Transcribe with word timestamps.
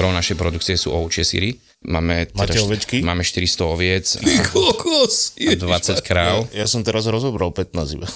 Gro 0.00 0.10
našej 0.10 0.32
produkcie 0.34 0.74
sú 0.74 0.90
ovčie 0.90 1.20
síry. 1.22 1.52
Máme, 1.82 2.32
Máte 2.32 2.56
št- 2.56 2.64
ovečky? 2.64 2.96
Máme 3.00 3.20
400 3.20 3.60
oviec 3.66 4.06
a, 4.16 4.24
Kokos! 4.46 5.36
a 5.36 5.52
20 5.52 6.00
kráv. 6.00 6.48
Ja 6.50 6.64
som 6.64 6.80
teraz 6.80 7.04
rozobral 7.04 7.52
15 7.52 7.68
iba. 7.94 8.08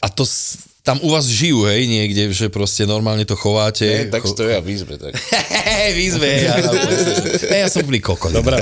A 0.00 0.08
to 0.08 0.24
s- 0.24 0.71
tam 0.82 0.98
u 0.98 1.14
vás 1.14 1.30
žijú, 1.30 1.62
hej, 1.70 1.86
niekde, 1.86 2.34
že 2.34 2.50
proste 2.50 2.82
normálne 2.90 3.22
to 3.22 3.38
chováte. 3.38 3.86
Nie, 3.86 4.10
tak 4.10 4.26
stoja 4.26 4.58
v 4.58 4.74
izbe. 4.74 4.98
Tak. 4.98 5.14
Hej, 5.72 5.90
výzve, 5.94 6.26
ja, 6.42 6.58
ja, 6.58 7.56
ja 7.64 7.68
som 7.70 7.86
úplný 7.86 8.02
kokot. 8.02 8.34
Dobrá 8.34 8.58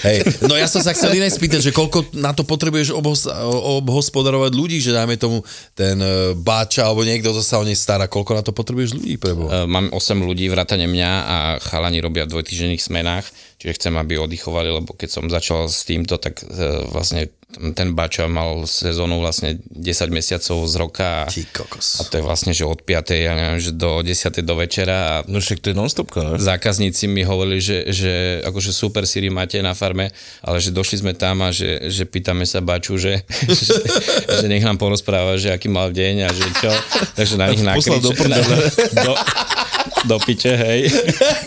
Hej, 0.00 0.40
no 0.48 0.56
ja 0.56 0.64
som 0.64 0.80
sa 0.80 0.96
chcel 0.96 1.12
iné 1.20 1.28
spýtať, 1.28 1.60
že 1.60 1.70
koľko 1.76 2.16
na 2.16 2.32
to 2.32 2.48
potrebuješ 2.48 2.96
obhos, 2.96 3.28
obhospodarovať 3.84 4.52
ľudí, 4.56 4.80
že 4.80 4.96
dajme 4.96 5.20
tomu 5.20 5.44
ten 5.76 6.00
e, 6.00 6.32
báča 6.32 6.88
alebo 6.88 7.04
niekto, 7.04 7.36
kto 7.36 7.44
sa 7.44 7.60
o 7.60 7.64
nej 7.68 7.76
stará, 7.76 8.08
koľko 8.08 8.32
na 8.32 8.42
to 8.42 8.56
potrebuješ 8.56 8.96
ľudí 8.96 9.20
pre 9.20 9.36
Boha? 9.36 9.64
E, 9.64 9.68
Mám 9.68 9.92
8 9.92 10.24
ľudí, 10.24 10.48
vrátane 10.48 10.88
mňa 10.88 11.10
a 11.20 11.36
chalani 11.60 12.00
robia 12.00 12.24
v 12.24 12.32
dvojtýždenných 12.32 12.80
smenách, 12.80 13.28
čiže 13.62 13.78
chcem, 13.78 13.94
aby 13.94 14.18
oddychovali, 14.18 14.74
lebo 14.74 14.90
keď 14.90 15.08
som 15.08 15.30
začal 15.30 15.70
s 15.70 15.86
týmto, 15.86 16.18
tak 16.18 16.42
e, 16.42 16.50
vlastne 16.90 17.30
ten 17.76 17.92
bača 17.92 18.26
mal 18.32 18.64
sezónu 18.64 19.20
vlastne 19.20 19.60
10 19.70 20.08
mesiacov 20.08 20.64
z 20.64 20.74
roka 20.80 21.08
a, 21.22 21.28
a 21.28 22.02
to 22.08 22.14
je 22.18 22.24
vlastne, 22.24 22.56
že 22.56 22.64
od 22.64 22.80
5. 22.80 23.12
ja 23.12 23.36
neviem, 23.36 23.60
že 23.60 23.76
do 23.76 24.00
10. 24.00 24.40
do 24.42 24.54
večera 24.56 24.98
a 24.98 25.14
No 25.28 25.38
však 25.38 25.60
to 25.60 25.70
je 25.70 25.76
non-stopka, 25.76 26.18
ne? 26.24 26.40
zákazníci 26.40 27.06
mi 27.12 27.22
hovorili, 27.22 27.60
že, 27.60 27.92
že 27.92 28.12
akože 28.42 28.72
super 28.72 29.04
síry 29.04 29.28
máte 29.28 29.60
na 29.60 29.76
farme, 29.76 30.10
ale 30.40 30.58
že 30.58 30.72
došli 30.72 31.04
sme 31.04 31.12
tam 31.12 31.44
a 31.44 31.52
že, 31.52 31.92
že 31.92 32.08
pýtame 32.08 32.48
sa 32.48 32.64
baču, 32.64 32.96
že, 32.96 33.20
že, 33.46 33.78
že 34.42 34.46
nech 34.48 34.64
nám 34.64 34.80
porozpráva, 34.80 35.36
že 35.36 35.52
aký 35.52 35.68
mal 35.68 35.92
deň 35.92 36.14
a 36.24 36.28
že 36.32 36.44
čo. 36.56 36.72
Takže 37.14 37.36
na 37.36 37.52
nich 37.52 37.60
Poslal 37.62 38.00
do 38.00 38.10
nakrič, 38.10 38.18
prdele. 38.24 38.56
do, 39.04 39.12
do 39.12 39.51
piče, 40.06 40.52
hej. 40.56 40.80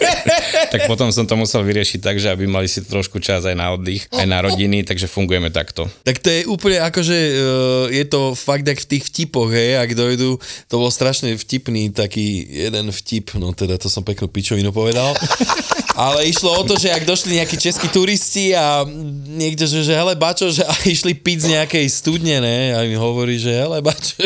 tak 0.73 0.87
potom 0.87 1.11
som 1.11 1.23
to 1.27 1.35
musel 1.39 1.63
vyriešiť 1.63 1.99
tak, 2.01 2.19
že 2.19 2.31
aby 2.31 2.47
mali 2.47 2.67
si 2.67 2.83
trošku 2.83 3.19
čas 3.23 3.45
aj 3.47 3.55
na 3.55 3.71
oddych, 3.75 4.07
aj 4.11 4.27
na 4.27 4.43
rodiny, 4.43 4.83
takže 4.83 5.07
fungujeme 5.07 5.49
takto. 5.49 5.87
Tak 6.03 6.19
to 6.19 6.27
je 6.29 6.41
úplne 6.45 6.83
akože, 6.83 7.17
uh, 7.17 7.85
je 7.89 8.05
to 8.05 8.35
fakt 8.35 8.67
jak 8.67 8.79
v 8.79 8.89
tých 8.97 9.03
vtipoch, 9.09 9.49
hej, 9.51 9.79
ak 9.79 9.95
dojdu, 9.95 10.37
to 10.67 10.75
bol 10.75 10.91
strašne 10.91 11.31
vtipný 11.35 11.89
taký 11.95 12.43
jeden 12.45 12.91
vtip, 12.91 13.35
no 13.39 13.55
teda 13.55 13.79
to 13.79 13.87
som 13.87 14.03
peknú 14.03 14.27
pičovinu 14.27 14.75
povedal, 14.75 15.15
ale 15.95 16.27
išlo 16.27 16.51
o 16.51 16.63
to, 16.67 16.75
že 16.75 16.91
ak 16.91 17.07
došli 17.07 17.39
nejakí 17.39 17.55
českí 17.55 17.87
turisti 17.87 18.51
a 18.51 18.83
niekto, 19.39 19.63
že, 19.63 19.87
že 19.87 19.95
hele 19.95 20.13
bačo, 20.19 20.51
že 20.51 20.67
a 20.67 20.73
išli 20.83 21.15
piť 21.15 21.37
z 21.39 21.47
nejakej 21.55 21.85
studne, 21.87 22.43
ne, 22.43 22.75
a 22.75 22.83
mi 22.83 22.99
hovorí, 22.99 23.39
že 23.39 23.55
hele 23.55 23.79
bačo, 23.79 24.19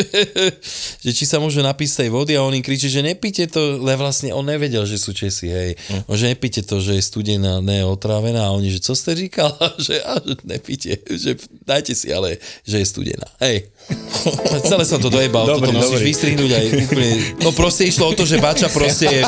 že 1.04 1.10
či 1.14 1.24
sa 1.24 1.38
môže 1.38 1.62
napísať 1.62 1.90
z 1.90 1.98
tej 2.06 2.10
vody 2.12 2.32
a 2.36 2.44
on 2.44 2.54
im 2.54 2.62
kričí, 2.62 2.92
že 2.92 3.02
nepíte 3.02 3.46
to, 3.48 3.80
ale 3.80 3.96
vlastne 3.96 4.19
on 4.28 4.44
nevedel, 4.44 4.84
že 4.84 5.00
sú 5.00 5.16
Česi, 5.16 5.48
hej, 5.48 5.72
mm. 5.80 6.04
že 6.12 6.28
nepíte 6.28 6.60
to, 6.60 6.84
že 6.84 7.00
je 7.00 7.02
studená, 7.02 7.64
ne 7.64 7.80
otrávená 7.88 8.52
a 8.52 8.54
oni, 8.54 8.68
že 8.68 8.84
co 8.84 8.92
ste 8.92 9.16
říkal, 9.16 9.56
že, 9.86 10.04
a, 10.04 10.20
nepíte, 10.44 11.00
že 11.08 11.40
dajte 11.64 11.96
si, 11.96 12.12
ale 12.12 12.36
že 12.68 12.84
je 12.84 12.86
studená. 12.86 13.28
Hej. 13.40 13.72
Celé 14.68 14.84
som 14.84 15.00
to 15.00 15.08
dojebal, 15.08 15.48
Dobrý, 15.48 15.72
toto 15.72 15.80
musíš 15.80 15.96
dobrý. 15.96 16.08
vystrihnúť 16.12 16.50
aj 16.52 16.66
úplne. 16.84 17.08
No 17.40 17.50
proste 17.56 17.88
išlo 17.88 18.12
o 18.12 18.14
to, 18.14 18.28
že 18.28 18.36
Bača 18.36 18.68
proste 18.68 19.08
je... 19.08 19.22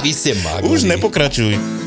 Vy 0.00 0.10
ste 0.16 0.32
magori. 0.40 0.72
Už 0.72 0.88
nepokračuj. 0.88 1.84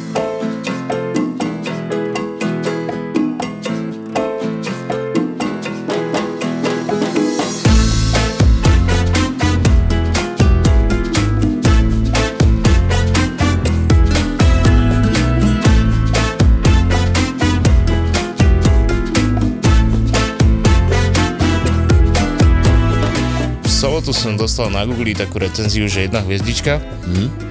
Sobotu 24.07 24.23
som 24.23 24.39
dostal 24.39 24.71
na 24.71 24.87
Google 24.87 25.11
takú 25.11 25.35
recenziu, 25.35 25.83
že 25.91 26.07
jedna 26.07 26.23
hviezdička 26.23 26.79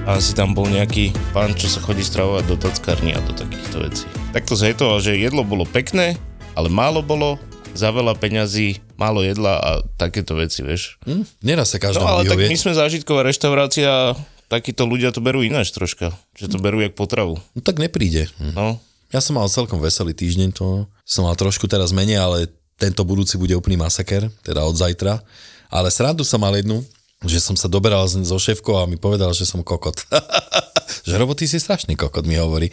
a 0.09 0.17
asi 0.17 0.33
tam 0.33 0.57
bol 0.57 0.65
nejaký 0.65 1.13
pán, 1.29 1.53
čo 1.53 1.69
sa 1.69 1.77
chodí 1.77 2.01
stravovať 2.01 2.49
do 2.49 2.57
tackarní 2.57 3.13
a 3.13 3.21
do 3.21 3.29
takýchto 3.29 3.85
vecí. 3.85 4.09
Tak 4.33 4.49
to 4.49 4.57
zhejtoval, 4.57 4.97
že 4.97 5.21
jedlo 5.21 5.45
bolo 5.45 5.69
pekné, 5.69 6.17
ale 6.57 6.73
málo 6.73 7.05
bolo, 7.05 7.37
za 7.77 7.93
veľa 7.93 8.17
peňazí, 8.17 8.81
málo 8.97 9.21
jedla 9.21 9.53
a 9.61 9.69
takéto 10.01 10.33
veci, 10.33 10.65
vieš. 10.65 10.97
Hm? 11.05 11.29
Nedá 11.45 11.61
sa 11.61 11.77
No 11.77 11.93
každému 11.93 12.09
ale 12.09 12.25
tak 12.25 12.41
my 12.41 12.57
sme 12.57 12.73
zážitková 12.73 13.21
reštaurácia 13.29 13.85
a 13.85 14.17
takíto 14.49 14.89
ľudia 14.89 15.13
to 15.13 15.21
berú 15.21 15.45
ináč 15.45 15.69
troška, 15.69 16.09
že 16.33 16.49
to 16.49 16.57
berú 16.57 16.81
jak 16.81 16.97
potravu. 16.97 17.37
No 17.53 17.61
tak 17.61 17.77
nepríde. 17.77 18.33
Hm. 18.41 18.57
No, 18.57 18.81
Ja 19.13 19.21
som 19.21 19.37
mal 19.37 19.45
celkom 19.45 19.77
veselý 19.77 20.17
týždeň, 20.17 20.57
to 20.57 20.89
som 21.05 21.29
mal 21.29 21.37
trošku 21.37 21.69
teraz 21.69 21.93
menej, 21.93 22.17
ale 22.17 22.49
tento 22.81 23.05
budúci 23.05 23.37
bude 23.37 23.53
úplný 23.53 23.77
masaker, 23.77 24.33
teda 24.41 24.65
od 24.65 24.73
zajtra. 24.73 25.21
Ale 25.67 25.91
srandu 25.91 26.23
som 26.23 26.39
mal 26.39 26.55
jednu, 26.55 26.83
že 27.25 27.41
som 27.41 27.57
sa 27.57 27.65
doberal 27.65 28.05
so 28.05 28.37
šéfkou 28.37 28.77
a 28.77 28.85
mi 28.85 28.95
povedal, 28.95 29.33
že 29.33 29.43
som 29.43 29.65
kokot. 29.65 30.05
že 31.07 31.13
robo, 31.17 31.33
ty 31.33 31.49
si 31.49 31.57
strašný 31.57 31.97
kokot, 31.97 32.23
mi 32.23 32.37
hovorí. 32.37 32.69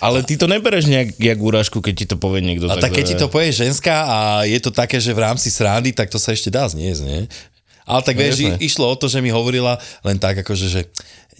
ale 0.00 0.24
ty 0.24 0.40
to 0.40 0.48
nebereš 0.48 0.88
nejak 0.88 1.08
jak 1.18 1.38
úražku, 1.38 1.78
keď 1.78 1.94
ti 1.94 2.06
to 2.08 2.16
povie 2.16 2.40
niekto. 2.40 2.66
A 2.66 2.80
tak 2.80 2.96
keď 2.96 3.04
ti 3.04 3.14
takhle. 3.14 3.22
to 3.22 3.32
povie 3.32 3.50
ženská 3.52 3.96
a 4.02 4.18
je 4.48 4.58
to 4.58 4.70
také, 4.72 4.96
že 4.96 5.12
v 5.12 5.22
rámci 5.22 5.52
srandy, 5.52 5.92
tak 5.92 6.08
to 6.08 6.16
sa 6.16 6.32
ešte 6.32 6.48
dá 6.48 6.64
zniesť, 6.66 7.02
nie? 7.04 7.28
Ale 7.82 8.00
tak 8.06 8.14
No, 8.14 8.22
vieš, 8.22 8.36
i- 8.40 8.58
išlo 8.62 8.86
o 8.86 8.94
to, 8.94 9.10
že 9.10 9.18
mi 9.18 9.34
hovorila 9.34 9.74
len 10.06 10.14
tak, 10.16 10.38
akože, 10.40 10.66
že 10.70 10.80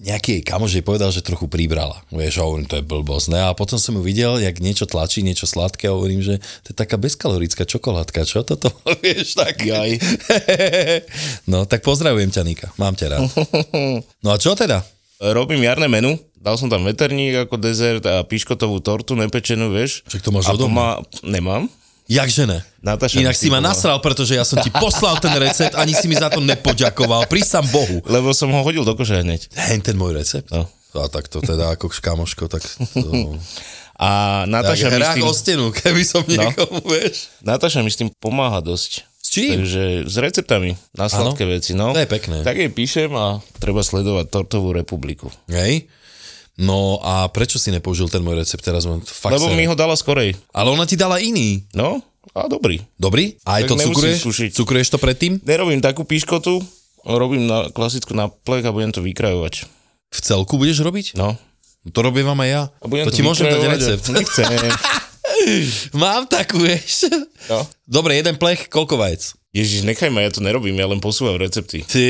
nejaký 0.00 0.40
jej 0.40 0.44
kamoš 0.44 0.80
jej 0.80 0.84
povedal, 0.84 1.12
že 1.12 1.20
trochu 1.20 1.50
pribrala. 1.50 2.00
Vieš, 2.08 2.40
a 2.40 2.46
hovorím, 2.48 2.68
to 2.70 2.80
je 2.80 2.84
blbosť, 2.86 3.26
ne? 3.34 3.40
A 3.44 3.52
potom 3.52 3.76
som 3.76 3.92
ju 3.98 4.02
videl, 4.02 4.40
jak 4.40 4.62
niečo 4.62 4.88
tlačí, 4.88 5.20
niečo 5.20 5.44
sladké 5.44 5.92
a 5.92 5.96
hovorím, 5.96 6.24
že 6.24 6.40
to 6.64 6.72
je 6.72 6.76
taká 6.76 6.96
bezkalorická 6.96 7.68
čokoládka, 7.68 8.24
čo 8.24 8.40
toto? 8.46 8.72
vieš, 9.04 9.36
tak. 9.36 9.60
Jaj. 9.60 10.00
no, 11.52 11.68
tak 11.68 11.84
pozdravujem 11.84 12.32
ťa, 12.32 12.42
Nika, 12.46 12.68
mám 12.80 12.96
ťa 12.96 13.06
rád. 13.12 13.22
No 14.24 14.30
a 14.30 14.36
čo 14.38 14.54
teda? 14.54 14.86
Robím 15.18 15.62
jarné 15.62 15.86
menu, 15.86 16.14
dal 16.38 16.58
som 16.58 16.66
tam 16.66 16.82
veterník 16.82 17.46
ako 17.46 17.58
dezert 17.58 18.02
a 18.06 18.26
piškotovú 18.26 18.82
tortu 18.82 19.14
nepečenú, 19.14 19.70
vieš. 19.70 20.02
Však 20.10 20.22
to 20.22 20.30
máš 20.34 20.50
a 20.50 20.54
odo 20.54 20.66
mňa. 20.66 20.74
má... 20.74 20.88
Nemám. 21.22 21.62
Jakže 22.10 22.44
ne? 22.50 22.58
Natáša 22.82 23.22
Inak 23.22 23.38
si 23.38 23.46
ma 23.48 23.62
nasral, 23.62 24.02
pretože 24.02 24.34
ja 24.34 24.42
som 24.42 24.58
ti 24.58 24.68
poslal 24.68 25.16
ten 25.22 25.32
recept, 25.38 25.78
ani 25.78 25.94
si 25.94 26.10
mi 26.10 26.18
za 26.18 26.28
to 26.28 26.42
nepoďakoval. 26.42 27.30
Prísam 27.30 27.62
Bohu. 27.70 28.02
Lebo 28.04 28.34
som 28.34 28.50
ho 28.50 28.60
hodil 28.66 28.82
do 28.82 28.92
koša 28.98 29.22
hneď. 29.22 29.48
Hen 29.54 29.80
ten 29.80 29.94
môj 29.94 30.18
recept? 30.18 30.50
No. 30.50 30.66
A 30.92 31.08
tak 31.08 31.30
to 31.32 31.40
teda 31.40 31.72
ako 31.72 31.88
kamoško, 31.88 32.52
tak 32.52 32.60
to... 32.92 33.38
A 34.02 34.42
tak 34.44 34.50
Natáša 34.50 34.88
mi, 34.90 34.98
s 34.98 35.10
tým, 35.14 35.24
o 35.24 35.32
stenu, 35.32 35.64
keby 35.70 36.02
som 36.02 36.26
niekomu, 36.26 36.82
vieš. 36.82 37.30
Natáša 37.38 37.86
mi 37.86 37.90
s 37.92 37.96
tým 37.96 38.10
pomáha 38.18 38.58
dosť. 38.58 39.06
S 39.22 39.28
čím? 39.30 39.62
Takže 39.62 40.10
s 40.10 40.16
receptami 40.18 40.74
na 40.98 41.06
sladké 41.06 41.46
veci, 41.46 41.78
no. 41.78 41.94
To 41.94 42.02
je 42.02 42.10
pekné. 42.10 42.42
Tak 42.42 42.58
jej 42.58 42.66
píšem 42.66 43.14
a 43.14 43.38
treba 43.62 43.86
sledovať 43.86 44.26
Tortovú 44.26 44.74
republiku. 44.74 45.30
Hej? 45.46 45.86
No 46.62 47.02
a 47.02 47.26
prečo 47.26 47.58
si 47.58 47.74
nepoužil 47.74 48.06
ten 48.06 48.22
môj 48.22 48.38
recept 48.38 48.62
teraz? 48.62 48.86
Mám 48.86 49.02
fakt 49.02 49.34
Lebo 49.34 49.50
ser. 49.50 49.58
mi 49.58 49.66
ho 49.66 49.74
dala 49.74 49.98
skorej. 49.98 50.38
Ale 50.54 50.70
ona 50.70 50.86
ti 50.86 50.94
dala 50.94 51.18
iný. 51.18 51.66
No, 51.74 51.98
a 52.30 52.46
dobrý. 52.46 52.78
Dobrý? 52.94 53.34
A 53.42 53.58
aj 53.58 53.66
Tak 53.66 53.70
to 53.74 53.74
cukruješ? 53.90 54.18
skúšiť. 54.22 54.50
Cukruješ 54.54 54.88
to 54.94 54.98
predtým? 55.02 55.42
Nerobím 55.42 55.82
takú 55.82 56.06
piškotu, 56.06 56.62
robím 57.02 57.50
na 57.50 57.66
klasickú 57.74 58.14
na 58.14 58.30
plech 58.30 58.62
a 58.62 58.70
budem 58.70 58.94
to 58.94 59.02
vykrajovať. 59.02 59.66
V 60.12 60.18
celku 60.22 60.54
budeš 60.54 60.86
robiť? 60.86 61.18
No. 61.18 61.34
To 61.82 61.98
robím 61.98 62.30
vám 62.30 62.38
aj 62.46 62.50
ja. 62.54 62.62
A 62.78 62.86
budem 62.86 63.10
To 63.10 63.12
ti 63.12 63.26
môžem 63.26 63.50
dať 63.50 63.66
recept. 63.66 64.06
Mám 65.98 66.30
takú, 66.30 66.62
vieš. 66.62 67.10
No. 67.50 67.66
Dobre, 67.90 68.22
jeden 68.22 68.38
plech, 68.38 68.70
koľko 68.70 68.96
vajec? 69.02 69.34
Ježiš, 69.52 69.84
nechaj 69.84 70.08
ma, 70.08 70.24
ja 70.24 70.32
to 70.32 70.40
nerobím, 70.40 70.78
ja 70.80 70.88
len 70.88 71.02
posúvam 71.02 71.36
recepty. 71.36 71.84
Ty. 71.84 72.06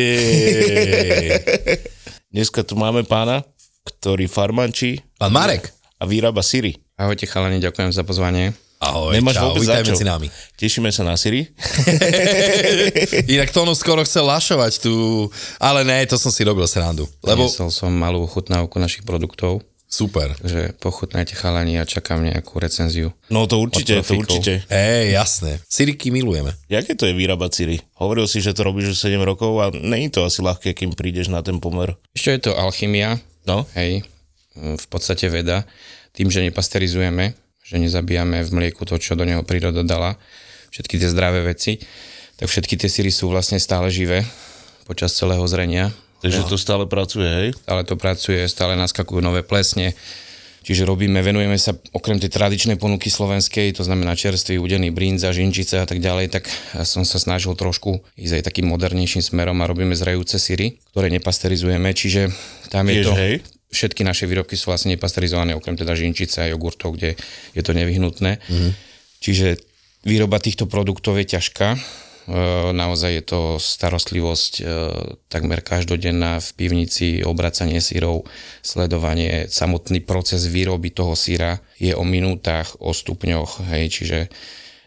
Dneska 2.33 2.63
tu 2.63 2.79
máme 2.79 3.03
pána, 3.03 3.43
ktorý 3.87 4.31
farmančí 4.31 5.03
Pán 5.19 5.35
Marek. 5.35 5.75
a 5.99 6.07
vyrába 6.07 6.43
syry. 6.43 6.79
Ahojte 6.95 7.27
chalani, 7.27 7.59
ďakujem 7.59 7.91
za 7.91 8.07
pozvanie. 8.07 8.55
Ahoj, 8.83 9.15
Nemáš 9.15 9.39
čau, 9.39 9.55
vôbec 9.55 9.63
vítaj 9.63 9.87
medzi 9.87 10.03
nami. 10.03 10.27
Tešíme 10.59 10.91
sa 10.91 11.07
na 11.07 11.15
syry. 11.15 11.47
Inak 13.35 13.55
to 13.55 13.63
ono 13.63 13.79
skoro 13.79 14.03
chcel 14.03 14.27
lašovať 14.27 14.83
tu, 14.83 14.95
ale 15.63 15.87
ne, 15.87 16.03
to 16.03 16.19
som 16.19 16.35
si 16.35 16.43
robil 16.43 16.67
srandu. 16.67 17.07
Lebo 17.23 17.47
Lebo... 17.47 17.71
som 17.71 17.95
malú 17.95 18.27
ochutnávku 18.27 18.83
našich 18.83 19.07
produktov, 19.07 19.63
super. 19.87 20.35
takže 20.35 20.75
pochutnajte 20.83 21.39
chalani 21.39 21.79
a 21.79 21.87
čakám 21.87 22.27
nejakú 22.27 22.59
recenziu. 22.59 23.15
No 23.31 23.47
to 23.47 23.63
určite, 23.63 24.03
to 24.03 24.19
určite. 24.19 24.67
Hej, 24.67 25.15
jasné. 25.15 25.63
Siriky 25.71 26.11
milujeme. 26.11 26.51
Jaké 26.67 26.99
to 26.99 27.07
je 27.07 27.15
vyrábať 27.15 27.51
syry? 27.55 27.77
Hovoril 28.03 28.27
si, 28.27 28.43
že 28.43 28.51
to 28.51 28.67
robíš 28.67 28.99
už 28.99 29.15
7 29.15 29.23
rokov 29.23 29.63
a 29.63 29.71
není 29.71 30.11
to 30.11 30.27
asi 30.27 30.43
ľahké, 30.43 30.75
kým 30.75 30.91
prídeš 30.99 31.31
na 31.31 31.39
ten 31.39 31.63
pomer. 31.63 31.95
Ešte 32.19 32.35
je 32.35 32.41
to 32.51 32.59
alchymia, 32.59 33.23
No, 33.49 33.67
hej, 33.75 34.07
v 34.57 34.87
podstate 34.87 35.27
veda, 35.27 35.67
tým, 36.13 36.29
že 36.29 36.45
nepasterizujeme, 36.45 37.33
že 37.65 37.77
nezabíjame 37.81 38.45
v 38.45 38.51
mlieku 38.53 38.85
to, 38.85 39.01
čo 39.01 39.17
do 39.17 39.25
neho 39.25 39.43
príroda 39.43 39.81
dala, 39.81 40.21
všetky 40.71 41.01
tie 41.01 41.09
zdravé 41.09 41.41
veci, 41.43 41.81
tak 42.37 42.47
všetky 42.49 42.75
tie 42.77 42.89
síry 42.91 43.11
sú 43.13 43.33
vlastne 43.33 43.57
stále 43.57 43.89
živé 43.89 44.25
počas 44.85 45.15
celého 45.17 45.43
zrenia. 45.49 45.95
takže 46.23 46.47
to 46.47 46.57
stále 46.59 46.85
pracuje, 46.87 47.27
hej? 47.27 47.49
Stále 47.55 47.83
to 47.83 47.95
pracuje, 47.99 48.41
stále 48.47 48.79
naskakujú 48.79 49.21
nové 49.25 49.43
plesne, 49.43 49.97
čiže 50.63 50.87
robíme, 50.87 51.19
venujeme 51.21 51.59
sa 51.59 51.75
okrem 51.93 52.17
tej 52.17 52.31
tradičnej 52.31 52.79
ponuky 52.79 53.11
slovenskej, 53.11 53.75
to 53.77 53.83
znamená 53.83 54.15
čerstvý, 54.15 54.57
udený 54.63 54.95
brinza, 54.95 55.35
žinčice 55.35 55.83
a 55.83 55.87
tak 55.87 55.99
ďalej, 55.99 56.33
tak 56.33 56.49
ja 56.49 56.87
som 56.87 57.03
sa 57.03 57.19
snažil 57.19 57.53
trošku 57.59 58.01
ísť 58.17 58.41
aj 58.41 58.43
takým 58.47 58.71
modernejším 58.71 59.21
smerom 59.21 59.59
a 59.61 59.69
robíme 59.69 59.93
zrejúce 59.93 60.39
syry, 60.39 60.79
ktoré 60.95 61.11
nepasterizujeme, 61.13 61.91
čiže 61.93 62.31
tam 62.71 62.89
je 62.89 62.95
Tiež, 63.03 63.07
to... 63.07 63.15
hej? 63.19 63.35
Všetky 63.73 64.05
naše 64.05 64.29
výrobky 64.29 64.53
sú 64.53 64.69
vlastne 64.69 64.93
nepasterizované, 64.93 65.57
okrem 65.57 65.81
teda 65.81 65.97
žinčice 65.97 66.45
a 66.45 66.51
jogurtov, 66.53 66.93
kde 67.01 67.17
je 67.57 67.63
to 67.65 67.73
nevyhnutné. 67.73 68.37
Mm-hmm. 68.37 68.73
Čiže 69.25 69.57
výroba 70.05 70.37
týchto 70.43 70.69
produktov 70.69 71.17
je 71.17 71.25
ťažká. 71.25 71.81
E, 72.23 72.71
naozaj 72.71 73.11
je 73.19 73.25
to 73.27 73.41
starostlivosť 73.59 74.53
e, 74.59 74.63
takmer 75.27 75.59
každodenná 75.59 76.39
v 76.39 76.49
pivnici, 76.55 77.27
obracanie 77.27 77.83
sírov, 77.83 78.23
sledovanie, 78.63 79.51
samotný 79.51 80.07
proces 80.07 80.47
výroby 80.47 80.95
toho 80.95 81.19
síra 81.19 81.59
je 81.83 81.91
o 81.97 82.07
minútach, 82.07 82.79
o 82.79 82.95
stupňoch, 82.95 83.67
hej, 83.75 83.85
čiže 83.91 84.19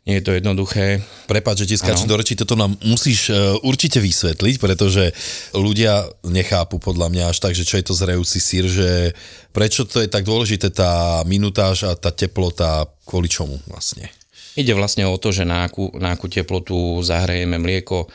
nie 0.06 0.22
je 0.22 0.26
to 0.26 0.38
jednoduché. 0.38 1.02
Prepáč, 1.26 1.66
že 1.66 1.70
ti 1.74 1.82
skáčem 1.82 2.06
do 2.06 2.14
reči, 2.14 2.38
toto 2.38 2.54
nám 2.54 2.78
musíš 2.86 3.34
uh, 3.34 3.58
určite 3.66 3.98
vysvetliť, 3.98 4.62
pretože 4.62 5.10
ľudia 5.58 6.06
nechápu 6.22 6.78
podľa 6.78 7.10
mňa 7.10 7.24
až 7.34 7.42
tak, 7.42 7.58
že 7.58 7.66
čo 7.66 7.82
je 7.82 7.90
to 7.90 7.98
zrejúci 7.98 8.38
sír, 8.38 8.70
že 8.70 9.18
prečo 9.50 9.82
to 9.90 10.06
je 10.06 10.10
tak 10.10 10.22
dôležité 10.22 10.70
tá 10.70 11.26
minutáž 11.26 11.90
a 11.90 11.98
tá 11.98 12.14
teplota, 12.14 12.86
kvôli 13.02 13.26
čomu 13.34 13.58
vlastne? 13.66 14.14
Ide 14.56 14.72
vlastne 14.72 15.04
o 15.04 15.20
to, 15.20 15.36
že 15.36 15.44
na 15.44 15.68
akú, 15.68 15.92
na 16.00 16.16
akú 16.16 16.32
teplotu 16.32 17.04
zahrejeme 17.04 17.60
mlieko, 17.60 18.08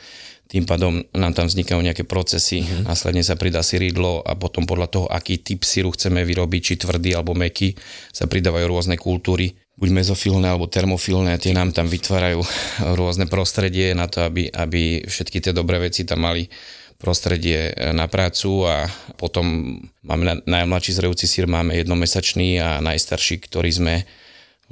tým 0.51 0.67
pádom 0.67 0.99
nám 1.15 1.31
tam 1.31 1.47
vznikajú 1.47 1.79
nejaké 1.79 2.03
procesy, 2.03 2.59
mm-hmm. 2.59 2.83
následne 2.83 3.23
sa 3.23 3.39
pridá 3.39 3.63
syridlo 3.63 4.19
a 4.19 4.35
potom 4.35 4.67
podľa 4.67 4.87
toho, 4.91 5.05
aký 5.07 5.39
typ 5.39 5.63
syru 5.63 5.95
chceme 5.95 6.27
vyrobiť, 6.27 6.61
či 6.61 6.73
tvrdý 6.75 7.15
alebo 7.15 7.31
meký, 7.31 7.71
sa 8.11 8.27
pridávajú 8.27 8.67
rôzne 8.67 8.99
kultúry, 8.99 9.55
buď 9.79 9.89
mezofilné 10.03 10.51
alebo 10.51 10.67
termofilné, 10.67 11.39
tie 11.39 11.55
nám 11.55 11.71
tam 11.71 11.87
vytvárajú 11.87 12.43
rôzne 12.99 13.31
prostredie 13.31 13.95
na 13.95 14.11
to, 14.11 14.27
aby, 14.27 14.51
aby 14.51 15.07
všetky 15.07 15.39
tie 15.39 15.55
dobré 15.55 15.79
veci 15.79 16.03
tam 16.03 16.27
mali 16.27 16.51
prostredie 16.99 17.73
na 17.97 18.05
prácu 18.05 18.67
a 18.67 18.85
potom 19.17 19.77
máme 20.05 20.23
na, 20.27 20.35
najmladší 20.45 20.99
zrejúci 20.99 21.25
sír, 21.25 21.49
máme 21.49 21.73
jednomesačný 21.79 22.61
a 22.61 22.77
najstarší, 22.83 23.41
ktorý 23.47 23.71
sme 23.73 23.95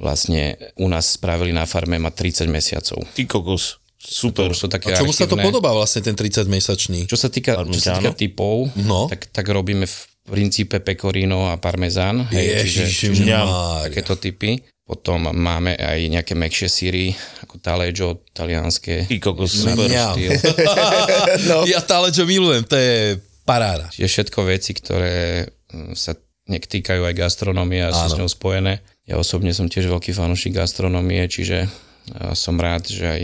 vlastne 0.00 0.56
u 0.80 0.88
nás 0.88 1.20
spravili 1.20 1.52
na 1.52 1.68
farme, 1.68 2.00
má 2.00 2.08
30 2.08 2.48
mesiacov. 2.48 3.04
Ty 3.12 3.22
kokos. 3.28 3.78
Super. 4.00 4.48
To 4.48 4.56
sú 4.56 4.66
také 4.72 4.96
A 4.96 4.96
čomu 4.96 5.12
sa 5.12 5.28
to 5.28 5.36
archívne. 5.36 5.44
podobá 5.52 5.76
vlastne 5.76 6.00
ten 6.00 6.16
30-mesačný? 6.16 7.04
Čo 7.04 7.20
sa 7.20 7.28
týka, 7.28 7.60
čo 7.68 7.80
sa 7.84 8.00
týka 8.00 8.16
typov, 8.16 8.72
No. 8.80 9.12
tak, 9.12 9.28
tak 9.28 9.44
robíme 9.44 9.84
v 9.84 9.96
princípe 10.24 10.80
pecorino 10.80 11.52
a 11.52 11.60
parmezán. 11.60 12.24
Hej, 12.32 12.64
čiže, 12.64 12.82
čiže 12.88 13.22
Ježišmária. 13.28 13.92
takéto 13.92 14.16
typy. 14.16 14.64
Potom 14.88 15.22
máme 15.22 15.78
aj 15.78 16.00
nejaké 16.10 16.34
mekšie 16.34 16.66
síry, 16.66 17.14
ako 17.46 17.62
taleggio, 17.62 18.26
talianské. 18.34 19.06
Ty 19.06 19.16
kokos, 19.22 19.52
super. 19.54 19.86
no. 21.50 21.62
Ja 21.68 21.78
čo 22.10 22.26
milujem, 22.26 22.66
to 22.66 22.74
je 22.74 23.20
paráda. 23.46 23.86
Čiže 23.94 24.08
všetko 24.08 24.38
veci, 24.50 24.74
ktoré 24.74 25.46
mm, 25.70 25.94
sa 25.94 26.18
nejak 26.50 26.66
týkajú 26.66 27.06
aj 27.06 27.14
gastronómie 27.14 27.86
a 27.86 27.94
sú 27.94 28.16
s 28.16 28.18
ňou 28.18 28.26
spojené. 28.26 28.82
Ja 29.10 29.18
osobne 29.18 29.50
som 29.50 29.66
tiež 29.66 29.90
veľký 29.90 30.14
fanúšik 30.14 30.54
gastronómie, 30.54 31.26
čiže 31.26 31.66
a 32.14 32.34
som 32.38 32.56
rád, 32.58 32.86
že 32.86 33.06
aj 33.06 33.22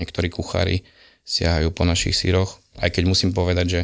niektorí 0.00 0.32
kuchári 0.32 0.82
siahajú 1.28 1.72
po 1.76 1.84
našich 1.84 2.16
síroch. 2.16 2.56
Aj 2.80 2.88
keď 2.88 3.04
musím 3.08 3.36
povedať, 3.36 3.66
že 3.68 3.80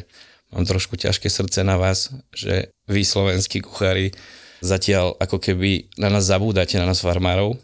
mám 0.52 0.64
trošku 0.64 0.96
ťažké 0.96 1.28
srdce 1.28 1.64
na 1.64 1.76
vás, 1.81 2.12
že 2.32 2.72
vy 2.88 3.04
slovenskí 3.04 3.60
kuchári 3.64 4.12
zatiaľ 4.60 5.16
ako 5.20 5.40
keby 5.40 5.93
na 5.96 6.08
nás 6.12 6.28
zabúdate, 6.28 6.76
na 6.76 6.88
nás 6.88 7.00
farmárov. 7.00 7.56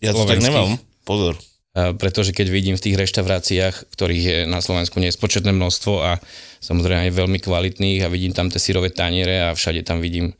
Ja 0.00 0.16
to 0.16 0.28
tak 0.28 0.40
nemám. 0.40 0.80
Pozor. 1.04 1.36
A 1.70 1.94
pretože 1.94 2.34
keď 2.34 2.50
vidím 2.50 2.74
v 2.74 2.84
tých 2.90 2.98
reštauráciách, 2.98 3.94
ktorých 3.94 4.24
je 4.26 4.38
na 4.50 4.58
Slovensku 4.58 4.98
nespočetné 4.98 5.54
množstvo 5.54 5.94
a 6.02 6.18
samozrejme 6.58 7.06
aj 7.06 7.16
veľmi 7.16 7.38
kvalitných 7.38 8.02
a 8.02 8.12
vidím 8.12 8.34
tam 8.34 8.50
tie 8.50 8.58
sírové 8.58 8.90
taniere 8.90 9.46
a 9.46 9.54
všade 9.54 9.86
tam 9.86 10.02
vidím 10.02 10.34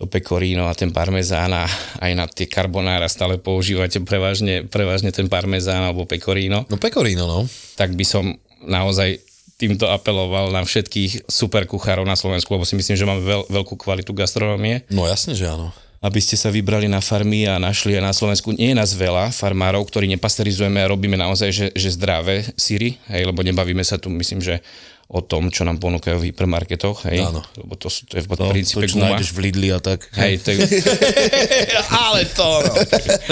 to 0.00 0.08
pecorino 0.08 0.64
a 0.64 0.72
ten 0.72 0.88
parmezán 0.88 1.52
a 1.52 1.68
aj 2.00 2.12
na 2.16 2.24
tie 2.24 2.48
carbonara 2.48 3.04
stále 3.04 3.36
používate 3.36 4.00
prevažne, 4.00 4.64
prevažne 4.64 5.12
ten 5.12 5.28
parmezán 5.28 5.84
alebo 5.84 6.08
pecorino, 6.08 6.64
No 6.72 6.80
pecorino, 6.80 7.28
no. 7.28 7.40
tak 7.76 7.92
by 7.92 8.04
som 8.08 8.32
naozaj 8.64 9.20
týmto 9.60 9.84
apeloval 9.92 10.48
na 10.48 10.64
všetkých 10.64 11.28
super 11.28 11.68
kuchárov 11.68 12.08
na 12.08 12.16
Slovensku, 12.16 12.48
lebo 12.56 12.64
si 12.64 12.80
myslím, 12.80 12.96
že 12.96 13.04
máme 13.04 13.20
veľ, 13.20 13.42
veľkú 13.52 13.76
kvalitu 13.76 14.16
gastronómie 14.16 14.88
No 14.88 15.04
jasne, 15.04 15.36
že 15.36 15.44
áno. 15.44 15.68
aby 16.00 16.16
ste 16.16 16.32
sa 16.32 16.48
vybrali 16.48 16.88
na 16.88 17.04
farmy 17.04 17.44
a 17.44 17.60
našli 17.60 17.92
aj 17.92 18.00
na 18.00 18.16
Slovensku. 18.16 18.56
Nie 18.56 18.72
je 18.72 18.80
nás 18.80 18.96
veľa 18.96 19.36
farmárov, 19.36 19.84
ktorí 19.84 20.08
nepasterizujeme 20.16 20.80
a 20.80 20.88
robíme 20.88 21.20
naozaj, 21.20 21.50
že, 21.52 21.66
že 21.76 21.92
zdravé 21.92 22.48
síry, 22.56 22.96
hej, 23.12 23.28
lebo 23.28 23.44
nebavíme 23.44 23.84
sa 23.84 24.00
tu, 24.00 24.08
myslím, 24.08 24.40
že 24.40 24.64
o 25.10 25.20
tom, 25.26 25.50
čo 25.50 25.66
nám 25.66 25.82
ponúkajú 25.82 26.22
v 26.22 26.30
hypermarketoch, 26.30 27.10
hej, 27.10 27.26
Áno. 27.26 27.42
lebo 27.58 27.74
to, 27.74 27.90
sú, 27.90 28.06
to 28.06 28.14
je 28.14 28.22
v 28.22 28.30
No, 28.30 28.54
princípe 28.54 28.86
to, 28.86 28.94
čo 28.94 28.96
guma. 29.02 29.10
nájdeš 29.10 29.34
v 29.34 29.38
Lidli 29.42 29.68
a 29.74 29.82
tak. 29.82 30.06
Hej, 30.14 30.38
to 30.46 30.54
je, 30.54 30.62
Ale 32.06 32.30
to, 32.30 32.48
no. 32.62 32.72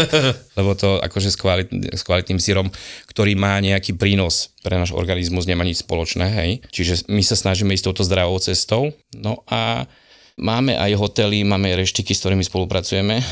lebo 0.59 0.75
to 0.75 0.99
akože 0.99 1.31
s, 1.31 1.39
kvalit, 1.39 1.71
s 1.71 2.03
kvalitným 2.03 2.43
sírom, 2.43 2.67
ktorý 3.07 3.39
má 3.39 3.63
nejaký 3.63 3.95
prínos 3.95 4.51
pre 4.67 4.75
náš 4.75 4.91
organizmus, 4.91 5.47
nemá 5.47 5.63
nič 5.63 5.87
spoločné, 5.87 6.27
hej. 6.35 6.51
Čiže 6.75 7.07
my 7.07 7.23
sa 7.23 7.39
snažíme 7.39 7.71
ísť 7.71 7.95
touto 7.95 8.03
zdravou 8.03 8.43
cestou. 8.43 8.91
No 9.15 9.47
a 9.47 9.87
máme 10.35 10.75
aj 10.75 10.99
hotely, 10.99 11.47
máme 11.47 11.79
reštiky, 11.79 12.11
s 12.11 12.27
ktorými 12.27 12.43
spolupracujeme, 12.43 13.23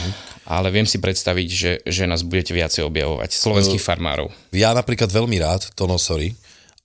ale 0.47 0.71
viem 0.71 0.87
si 0.87 1.03
predstaviť, 1.03 1.49
že, 1.51 1.73
že 1.83 2.07
nás 2.07 2.23
budete 2.23 2.55
viacej 2.55 2.87
objavovať. 2.87 3.35
Slovenských 3.35 3.83
farmárov. 3.83 4.31
Ja 4.55 4.71
napríklad 4.71 5.11
veľmi 5.11 5.35
rád, 5.43 5.67
to 5.75 5.91
no 5.91 5.99
sorry, 5.99 6.31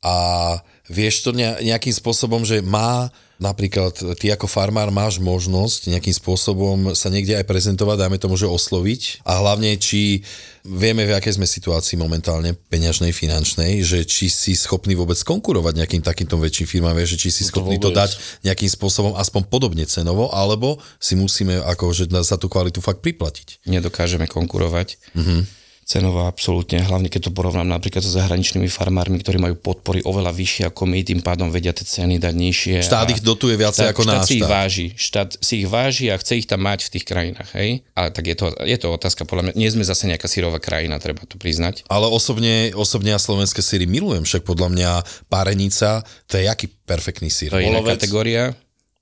a 0.01 0.57
vieš 0.91 1.23
to 1.23 1.31
ne- 1.31 1.55
nejakým 1.63 1.95
spôsobom, 1.95 2.43
že 2.43 2.59
má 2.59 3.07
napríklad 3.41 3.97
ty 4.21 4.29
ako 4.29 4.45
farmár 4.45 4.93
máš 4.93 5.17
možnosť 5.17 5.89
nejakým 5.89 6.13
spôsobom 6.13 6.93
sa 6.93 7.09
niekde 7.09 7.33
aj 7.33 7.49
prezentovať, 7.49 8.05
dajme 8.05 8.21
tomu, 8.21 8.37
že 8.37 8.45
osloviť 8.45 9.25
a 9.25 9.41
hlavne, 9.41 9.81
či 9.81 10.21
vieme, 10.61 11.09
v 11.09 11.17
akej 11.17 11.41
sme 11.41 11.49
situácii 11.49 11.97
momentálne, 11.97 12.53
peňažnej, 12.69 13.09
finančnej, 13.09 13.81
že 13.81 14.05
či 14.05 14.29
si 14.29 14.53
schopný 14.53 14.93
vôbec 14.93 15.17
konkurovať 15.17 15.73
nejakým 15.73 16.05
takýmto 16.05 16.37
väčším 16.37 16.69
firmám, 16.69 16.93
vieš, 16.93 17.17
že 17.17 17.21
či 17.25 17.29
si 17.33 17.43
schopný 17.49 17.81
to 17.81 17.89
vôbec. 17.89 18.05
dať 18.05 18.11
nejakým 18.45 18.69
spôsobom 18.69 19.17
aspoň 19.17 19.49
podobne 19.49 19.89
cenovo, 19.89 20.29
alebo 20.29 20.77
si 21.01 21.17
musíme 21.17 21.65
akože 21.65 22.13
za 22.21 22.37
tú 22.37 22.45
kvalitu 22.45 22.77
fakt 22.77 23.01
priplatiť. 23.01 23.65
Nedokážeme 23.65 24.29
konkurovať. 24.29 25.01
Mm-hmm. 25.17 25.60
Cenovo 25.91 26.23
absolútne, 26.23 26.79
hlavne 26.79 27.11
keď 27.11 27.27
to 27.27 27.31
porovnám 27.35 27.67
napríklad 27.67 27.99
so 27.99 28.15
zahraničnými 28.15 28.71
farmármi, 28.71 29.19
ktorí 29.19 29.43
majú 29.43 29.59
podpory 29.59 29.99
oveľa 30.07 30.31
vyššie 30.31 30.71
ako 30.71 30.87
my, 30.87 31.03
tým 31.03 31.19
pádom 31.19 31.51
vedia 31.51 31.75
tie 31.75 31.83
ceny 31.83 32.15
dať 32.15 32.31
nižšie. 32.31 32.75
Štát 32.79 33.11
ich 33.11 33.19
dotuje 33.19 33.59
viacej 33.59 33.91
štát, 33.91 33.91
ako 33.91 34.03
štát 34.07 34.15
náš 34.15 34.23
si 34.23 34.35
ich 34.39 34.47
váži. 34.47 34.87
Štát 34.95 35.29
si 35.35 35.53
ich 35.59 35.67
váži 35.67 36.07
a 36.07 36.15
chce 36.15 36.39
ich 36.39 36.47
tam 36.47 36.63
mať 36.63 36.87
v 36.87 36.91
tých 36.95 37.03
krajinách, 37.03 37.49
hej? 37.59 37.83
Ale 37.91 38.07
tak 38.15 38.23
je 38.23 38.35
to, 38.39 38.55
je 38.63 38.77
to 38.79 38.87
otázka, 38.87 39.27
podľa 39.27 39.51
mňa, 39.51 39.53
nie 39.59 39.67
sme 39.67 39.83
zase 39.83 40.07
nejaká 40.07 40.31
sírová 40.31 40.63
krajina, 40.63 40.95
treba 41.03 41.27
to 41.27 41.35
priznať. 41.35 41.83
Ale 41.91 42.07
osobne, 42.07 42.71
osobne 42.71 43.11
ja 43.11 43.19
slovenské 43.19 43.59
síry 43.59 43.83
milujem, 43.83 44.23
však 44.23 44.47
podľa 44.47 44.71
mňa 44.71 44.91
párenica, 45.27 46.07
to 46.31 46.39
je 46.39 46.47
jaký 46.47 46.71
perfektný 46.87 47.27
sír. 47.27 47.51
To 47.51 47.59
je 47.59 47.67
iná 47.67 47.83
kategória, 47.83 48.55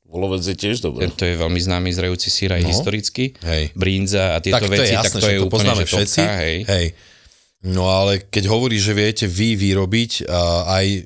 Volovec 0.09 0.41
je 0.41 0.57
tiež 0.57 0.81
dobré. 0.81 1.05
to 1.07 1.21
je 1.21 1.37
veľmi 1.37 1.61
známy 1.61 1.93
zrejúci 1.93 2.27
sír 2.27 2.49
aj 2.49 2.65
No. 2.65 2.69
historicky. 2.69 3.37
Hej. 3.39 3.77
Brinza 3.77 4.33
a 4.33 4.41
tieto 4.41 4.57
tak 4.57 4.65
to 4.65 4.73
veci, 4.73 4.81
je 4.83 4.97
jasné, 4.97 5.05
tak 5.05 5.13
to 5.13 5.19
že 5.21 5.29
je 5.29 5.37
to 5.37 5.45
úplne 5.45 5.53
poznáme 5.55 5.81
že 5.81 5.87
všetci. 5.87 6.19
topka, 6.19 6.35
hej. 6.41 6.57
hej. 6.65 6.87
No 7.59 7.83
ale 7.85 8.23
keď 8.25 8.43
hovorí, 8.47 8.79
že 8.79 8.95
viete 8.95 9.27
vy 9.27 9.53
vyrobiť 9.53 10.25
a 10.25 10.41
aj 10.73 10.85
e, 10.87 11.01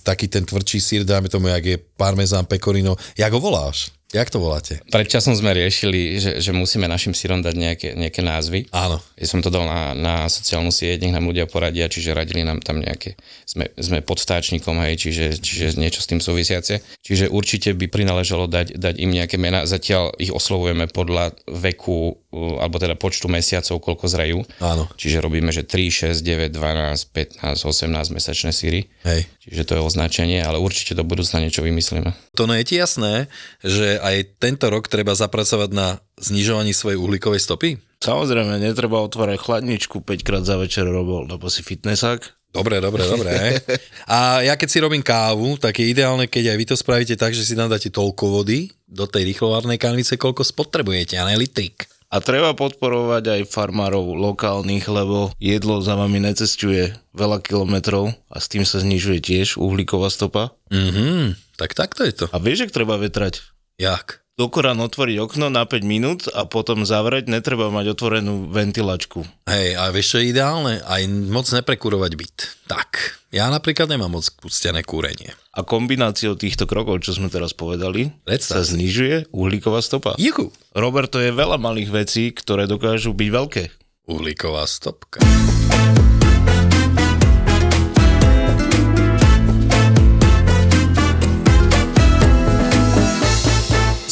taký 0.00 0.26
ten 0.26 0.40
tvrdší 0.42 0.78
sír, 0.78 1.02
dáme 1.04 1.28
tomu, 1.28 1.48
jak 1.48 1.60
je 1.62 1.76
parmezán, 1.76 2.44
pecorino, 2.44 2.96
jak 3.12 3.28
ho 3.28 3.38
voláš? 3.38 3.92
Jak 4.08 4.32
to 4.32 4.40
voláte? 4.40 4.80
Predčasom 4.88 5.36
sme 5.36 5.52
riešili, 5.52 6.16
že, 6.16 6.40
že 6.40 6.56
musíme 6.56 6.88
našim 6.88 7.12
sírom 7.12 7.44
dať 7.44 7.54
nejaké, 7.60 7.88
nejaké 7.92 8.24
názvy. 8.24 8.64
Áno. 8.72 9.04
Ja 9.20 9.26
som 9.28 9.44
to 9.44 9.52
dal 9.52 9.68
na, 9.68 9.92
na 9.92 10.14
sociálnu 10.32 10.72
sieť, 10.72 11.04
nech 11.04 11.12
nám 11.12 11.28
ľudia 11.28 11.44
poradia, 11.44 11.92
čiže 11.92 12.16
radili 12.16 12.40
nám 12.40 12.64
tam 12.64 12.80
nejaké, 12.80 13.20
sme, 13.44 13.68
sme 13.76 14.00
pod 14.00 14.16
vtáčnikom, 14.16 14.80
hej, 14.80 14.96
čiže, 14.96 15.44
čiže 15.44 15.76
niečo 15.76 16.00
s 16.00 16.08
tým 16.08 16.24
súvisiace. 16.24 16.80
Čiže 17.04 17.28
určite 17.28 17.76
by 17.76 17.84
prináležalo 17.92 18.48
dať, 18.48 18.80
dať 18.80 18.94
im 18.96 19.12
nejaké 19.12 19.36
mená, 19.36 19.68
zatiaľ 19.68 20.16
ich 20.16 20.32
oslovujeme 20.32 20.88
podľa 20.88 21.36
veku, 21.44 22.16
alebo 22.32 22.76
teda 22.76 22.92
počtu 22.92 23.24
mesiacov, 23.24 23.80
koľko 23.80 24.04
zrajú. 24.04 24.38
Áno. 24.60 24.84
Čiže 25.00 25.24
robíme, 25.24 25.48
že 25.48 25.64
3, 25.64 26.12
6, 26.12 26.20
9, 26.20 26.52
12, 26.52 27.40
15, 27.40 27.64
18 27.64 27.88
mesačné 28.12 28.52
síry. 28.52 28.92
Hej. 29.08 29.24
Čiže 29.48 29.62
to 29.64 29.72
je 29.80 29.82
označenie, 29.82 30.44
ale 30.44 30.60
určite 30.60 30.92
do 30.92 31.08
budúcna 31.08 31.40
niečo 31.40 31.64
vymyslíme. 31.64 32.12
To 32.36 32.44
no 32.44 32.52
je 32.52 32.68
ti 32.68 32.76
jasné, 32.76 33.32
že 33.64 33.96
aj 34.04 34.36
tento 34.44 34.68
rok 34.68 34.92
treba 34.92 35.16
zapracovať 35.16 35.70
na 35.72 36.04
znižovaní 36.20 36.76
svojej 36.76 37.00
uhlíkovej 37.00 37.40
stopy? 37.40 37.80
Samozrejme, 37.98 38.60
netreba 38.60 39.00
otvárať 39.02 39.42
chladničku 39.42 40.04
5 40.04 40.22
krát 40.22 40.44
za 40.44 40.60
večer 40.60 40.84
robil, 40.86 41.26
lebo 41.26 41.48
si 41.48 41.64
fitnessák. 41.64 42.38
Dobre, 42.48 42.80
dobre, 42.80 43.04
dobre. 43.04 43.60
A 44.12 44.40
ja 44.40 44.56
keď 44.56 44.68
si 44.68 44.78
robím 44.80 45.04
kávu, 45.04 45.60
tak 45.60 45.80
je 45.80 45.92
ideálne, 45.92 46.24
keď 46.24 46.54
aj 46.54 46.58
vy 46.60 46.66
to 46.68 46.76
spravíte 46.76 47.16
tak, 47.20 47.36
že 47.36 47.44
si 47.44 47.52
nadáte 47.52 47.92
toľko 47.92 48.40
vody 48.40 48.72
do 48.88 49.04
tej 49.04 49.28
rýchlovárnej 49.32 49.76
kanvice, 49.76 50.16
koľko 50.16 50.48
spotrebujete, 50.48 51.20
a 51.20 51.28
ne 51.28 51.36
litrik. 51.36 51.97
A 52.08 52.24
treba 52.24 52.56
podporovať 52.56 53.24
aj 53.36 53.52
farmárov 53.52 54.16
lokálnych, 54.16 54.88
lebo 54.88 55.28
jedlo 55.36 55.84
za 55.84 55.92
vami 55.92 56.24
necestuje 56.24 56.96
veľa 57.12 57.44
kilometrov 57.44 58.16
a 58.32 58.36
s 58.40 58.48
tým 58.48 58.64
sa 58.64 58.80
znižuje 58.80 59.20
tiež 59.20 59.60
uhlíková 59.60 60.08
stopa. 60.08 60.56
Mhm, 60.72 61.36
tak 61.60 61.76
takto 61.76 62.08
je 62.08 62.24
to. 62.24 62.26
A 62.32 62.40
vieš, 62.40 62.64
že 62.64 62.80
treba 62.80 62.96
vetrať? 62.96 63.44
Jak? 63.76 64.24
Dokorán 64.38 64.78
otvoriť 64.78 65.18
okno 65.18 65.50
na 65.50 65.66
5 65.66 65.82
minút 65.82 66.30
a 66.30 66.46
potom 66.46 66.86
zavrieť, 66.86 67.26
netreba 67.26 67.74
mať 67.74 67.98
otvorenú 67.98 68.46
ventilačku. 68.46 69.26
Hej, 69.50 69.74
a 69.74 69.90
vieš 69.90 70.14
čo 70.14 70.16
je 70.22 70.30
ideálne? 70.30 70.78
Aj 70.86 71.02
moc 71.10 71.50
neprekurovať 71.50 72.12
byt. 72.14 72.36
Tak, 72.70 73.18
ja 73.34 73.50
napríklad 73.50 73.90
nemám 73.90 74.14
moc 74.14 74.30
pustené 74.38 74.86
kúrenie. 74.86 75.34
A 75.58 75.66
kombináciou 75.66 76.38
týchto 76.38 76.70
krokov, 76.70 77.02
čo 77.02 77.18
sme 77.18 77.34
teraz 77.34 77.50
povedali, 77.50 78.14
Predstav 78.22 78.62
sa 78.62 78.70
znižuje 78.78 79.34
uhlíková 79.34 79.82
stopa. 79.82 80.14
Juhu. 80.22 80.54
Robert, 80.70 81.10
to 81.10 81.18
je 81.18 81.34
veľa 81.34 81.58
malých 81.58 81.90
vecí, 81.90 82.30
ktoré 82.30 82.70
dokážu 82.70 83.18
byť 83.18 83.28
veľké. 83.34 83.62
Uhlíková 84.06 84.70
stopka. 84.70 85.18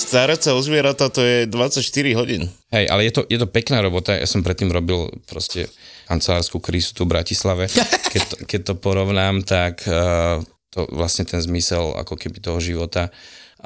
Starať 0.07 0.39
sa 0.39 0.51
o 0.55 0.61
zvieratá 0.63 1.11
to 1.11 1.19
je 1.19 1.51
24 1.51 1.83
hodín. 2.15 2.47
Hej, 2.71 2.87
ale 2.87 3.11
je 3.11 3.13
to, 3.19 3.23
je 3.27 3.39
to 3.43 3.51
pekná 3.51 3.83
robota. 3.83 4.15
Ja 4.15 4.31
som 4.31 4.47
predtým 4.47 4.71
robil 4.71 5.11
proste 5.27 5.67
kancelárskú 6.07 6.63
krísu 6.63 6.95
tu 6.95 7.03
v 7.03 7.19
Bratislave. 7.19 7.67
Keď 8.15 8.23
to, 8.23 8.37
keď 8.47 8.61
to 8.73 8.75
porovnám, 8.79 9.43
tak 9.45 9.83
uh, 9.85 10.41
to 10.73 10.89
vlastne 10.95 11.27
ten 11.29 11.43
zmysel 11.43 11.93
ako 11.99 12.17
keby 12.17 12.41
toho 12.41 12.63
života 12.63 13.13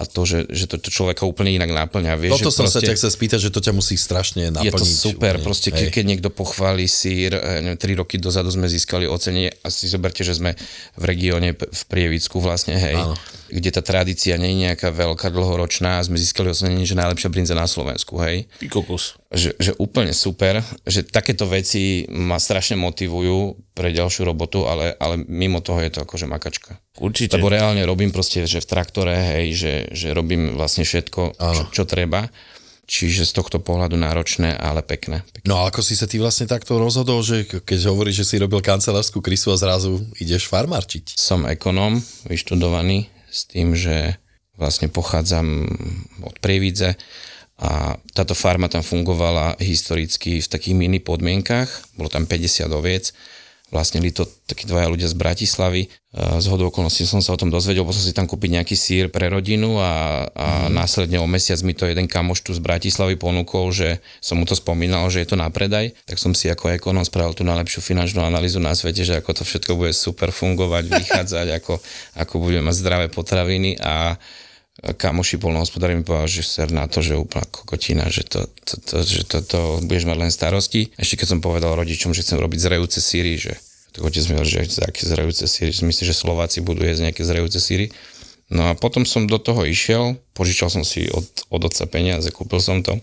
a 0.00 0.08
to, 0.08 0.24
že, 0.24 0.48
že 0.48 0.64
to, 0.64 0.80
to 0.80 0.88
človeka 0.88 1.28
úplne 1.28 1.52
inak 1.52 1.68
náplňa. 1.68 2.16
Vieš, 2.16 2.40
Toto 2.40 2.48
že 2.48 2.56
som 2.56 2.64
sa 2.64 2.80
proste- 2.80 2.88
ťa 2.88 2.96
chcel 2.96 3.12
spýtať, 3.12 3.38
že 3.44 3.50
to 3.52 3.60
ťa 3.60 3.72
musí 3.76 4.00
strašne 4.00 4.48
je 4.48 4.52
naplniť. 4.56 4.72
to 4.72 4.88
super, 4.88 5.36
úplne. 5.36 5.44
proste 5.44 5.68
ke, 5.68 5.92
keď 5.92 6.04
niekto 6.08 6.32
pochváli 6.32 6.88
sír, 6.88 7.36
eh, 7.36 7.60
neviem, 7.60 7.76
3 7.76 8.00
roky 8.00 8.16
dozadu 8.16 8.48
sme 8.48 8.64
získali 8.64 9.04
ocenie 9.04 9.52
a 9.60 9.68
si 9.68 9.92
zoberte, 9.92 10.24
že 10.24 10.40
sme 10.40 10.56
v 10.96 11.04
regióne 11.04 11.52
v 11.52 11.82
Prievicku 11.84 12.40
vlastne, 12.40 12.80
hej, 12.80 12.96
Áno. 12.96 13.12
kde 13.52 13.68
tá 13.68 13.84
tradícia 13.84 14.40
nie 14.40 14.56
je 14.56 14.72
nejaká 14.72 14.88
veľká, 14.88 15.28
dlhoročná 15.28 16.00
a 16.00 16.06
sme 16.06 16.16
získali 16.16 16.48
ocenenie, 16.48 16.88
že 16.88 16.96
najlepšia 16.96 17.28
brinza 17.28 17.52
na 17.52 17.68
Slovensku, 17.68 18.16
hej. 18.24 18.48
Ty 18.56 18.66
kokos. 18.72 19.20
Že, 19.28 19.50
že 19.60 19.72
úplne 19.76 20.16
super, 20.16 20.64
že 20.88 21.04
takéto 21.04 21.44
veci 21.44 22.08
ma 22.08 22.40
strašne 22.40 22.80
motivujú 22.80 23.54
pre 23.76 23.92
ďalšiu 23.92 24.24
robotu, 24.24 24.64
ale, 24.64 24.96
ale 24.96 25.20
mimo 25.28 25.60
toho 25.60 25.78
je 25.84 25.92
to 25.92 26.00
akože 26.02 26.24
makačka. 26.24 26.80
Určite. 27.00 27.40
Lebo 27.40 27.48
reálne 27.48 27.80
robím 27.88 28.12
proste, 28.12 28.44
že 28.44 28.60
v 28.60 28.68
traktore, 28.68 29.16
hej, 29.16 29.56
že, 29.56 29.74
že 29.90 30.12
robím 30.12 30.52
vlastne 30.52 30.84
všetko, 30.84 31.40
čo, 31.40 31.62
čo 31.72 31.82
treba. 31.88 32.28
Čiže 32.90 33.22
z 33.22 33.32
tohto 33.38 33.62
pohľadu 33.62 33.94
náročné, 33.94 34.58
ale 34.58 34.82
pekné. 34.82 35.22
pekné. 35.30 35.46
No 35.46 35.62
a 35.62 35.70
ako 35.70 35.78
si 35.78 35.94
sa 35.94 36.10
ty 36.10 36.18
vlastne 36.18 36.50
takto 36.50 36.74
rozhodol, 36.76 37.22
že 37.22 37.46
keď 37.46 37.86
hovoríš, 37.86 38.26
že 38.26 38.28
si 38.34 38.36
robil 38.42 38.58
kancelárskú 38.60 39.22
krysu 39.22 39.54
a 39.54 39.56
zrazu 39.56 40.02
ideš 40.18 40.50
farmarčiť? 40.50 41.14
Som 41.14 41.46
ekonóm, 41.46 42.02
vyštudovaný, 42.26 43.06
s 43.30 43.46
tým, 43.46 43.78
že 43.78 44.18
vlastne 44.58 44.90
pochádzam 44.90 45.70
od 46.26 46.36
Prievidze 46.42 46.98
a 47.62 47.94
táto 48.12 48.34
farma 48.34 48.66
tam 48.66 48.82
fungovala 48.82 49.56
historicky 49.62 50.42
v 50.42 50.48
takých 50.50 50.76
mini 50.76 50.98
podmienkach, 50.98 51.94
bolo 51.94 52.10
tam 52.10 52.26
50 52.26 52.66
oviec, 52.74 53.14
vlastnili 53.70 54.10
to 54.10 54.26
takí 54.50 54.66
dvaja 54.66 54.90
ľudia 54.90 55.06
z 55.06 55.16
Bratislavy. 55.16 55.82
Z 56.10 56.46
hodou 56.50 56.74
okolností 56.74 57.06
som 57.06 57.22
sa 57.22 57.34
o 57.34 57.38
tom 57.38 57.54
dozvedel, 57.54 57.86
bol 57.86 57.94
som 57.94 58.02
si 58.02 58.10
tam 58.10 58.26
kúpiť 58.26 58.58
nejaký 58.58 58.74
sír 58.74 59.06
pre 59.14 59.30
rodinu 59.30 59.78
a, 59.78 60.26
a 60.26 60.48
mm. 60.66 60.74
následne 60.74 61.22
o 61.22 61.26
mesiac 61.30 61.62
mi 61.62 61.70
to 61.70 61.86
jeden 61.86 62.10
kamoš 62.10 62.42
tu 62.42 62.50
z 62.50 62.58
Bratislavy 62.58 63.14
ponúkol, 63.14 63.70
že 63.70 64.02
som 64.18 64.42
mu 64.42 64.44
to 64.44 64.58
spomínal, 64.58 65.06
že 65.06 65.22
je 65.22 65.30
to 65.30 65.38
na 65.38 65.46
predaj, 65.54 65.94
tak 66.10 66.18
som 66.18 66.34
si 66.34 66.50
ako 66.50 66.74
ekonom 66.74 67.06
spravil 67.06 67.30
tú 67.38 67.46
najlepšiu 67.46 67.78
finančnú 67.78 68.26
analýzu 68.26 68.58
na 68.58 68.74
svete, 68.74 69.06
že 69.06 69.22
ako 69.22 69.38
to 69.38 69.42
všetko 69.46 69.78
bude 69.78 69.94
super 69.94 70.34
fungovať, 70.34 70.90
vychádzať, 70.98 71.46
ako, 71.62 71.78
ako 72.18 72.34
budeme 72.42 72.66
mať 72.66 72.76
zdravé 72.82 73.06
potraviny 73.06 73.78
a 73.78 74.18
kamoši 74.80 75.36
polnohospodári 75.36 75.92
mi 75.92 76.04
povedal, 76.04 76.28
že 76.28 76.40
ser 76.40 76.72
na 76.72 76.88
to, 76.88 77.04
že 77.04 77.20
úplná 77.20 77.44
kokotina, 77.52 78.08
že 78.08 78.24
to, 78.24 78.48
to, 78.64 78.74
to, 78.80 78.96
že 79.04 79.22
to, 79.28 79.38
to 79.44 79.60
budeš 79.84 80.08
mať 80.08 80.18
len 80.18 80.32
starosti. 80.32 80.88
Ešte 80.96 81.20
keď 81.20 81.36
som 81.36 81.40
povedal 81.44 81.76
rodičom, 81.76 82.16
že 82.16 82.24
chcem 82.24 82.40
robiť 82.40 82.58
zrejúce 82.60 82.98
síry, 83.04 83.36
že 83.36 83.60
tak 83.90 84.06
otec 84.06 84.24
mi 84.30 84.38
hovorí, 84.38 84.50
že 84.50 84.80
aké 84.86 85.02
zrejúce 85.02 85.44
síry, 85.50 85.74
myslíš, 85.74 86.06
že 86.14 86.16
Slováci 86.16 86.62
budú 86.62 86.86
jesť 86.86 87.10
nejaké 87.10 87.22
zrejúce 87.26 87.58
síry. 87.58 87.90
No 88.50 88.70
a 88.70 88.74
potom 88.74 89.06
som 89.06 89.30
do 89.30 89.38
toho 89.38 89.62
išiel, 89.62 90.18
požičal 90.34 90.70
som 90.70 90.82
si 90.82 91.06
od, 91.10 91.26
od 91.50 91.62
otca 91.70 91.86
peniaze, 91.86 92.26
kúpil 92.34 92.58
som 92.58 92.82
to. 92.82 92.98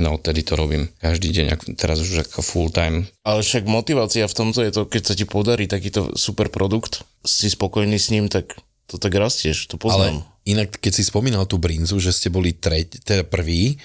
No 0.00 0.16
odtedy 0.16 0.40
to 0.40 0.56
robím 0.56 0.88
každý 1.02 1.28
deň, 1.28 1.76
teraz 1.76 2.00
už 2.00 2.24
ako 2.24 2.40
full 2.40 2.68
time. 2.72 3.04
Ale 3.20 3.44
však 3.44 3.68
motivácia 3.68 4.24
v 4.24 4.36
tomto 4.36 4.64
je 4.64 4.72
to, 4.72 4.88
keď 4.88 5.02
sa 5.12 5.14
ti 5.16 5.28
podarí 5.28 5.68
takýto 5.68 6.16
super 6.16 6.48
produkt, 6.48 7.04
si 7.20 7.52
spokojný 7.52 8.00
s 8.00 8.08
ním, 8.08 8.32
tak 8.32 8.56
to 8.88 8.96
tak 8.96 9.12
rastieš, 9.12 9.68
to 9.68 9.76
Ale 9.76 9.82
poznám. 9.84 10.16
Inak, 10.52 10.76
keď 10.76 10.92
si 10.98 11.02
spomínal 11.02 11.46
tú 11.46 11.56
brinzu, 11.56 11.98
že 11.98 12.10
ste 12.10 12.28
boli 12.28 12.52
treť, 12.52 13.02
teda 13.02 13.22
prvý, 13.24 13.78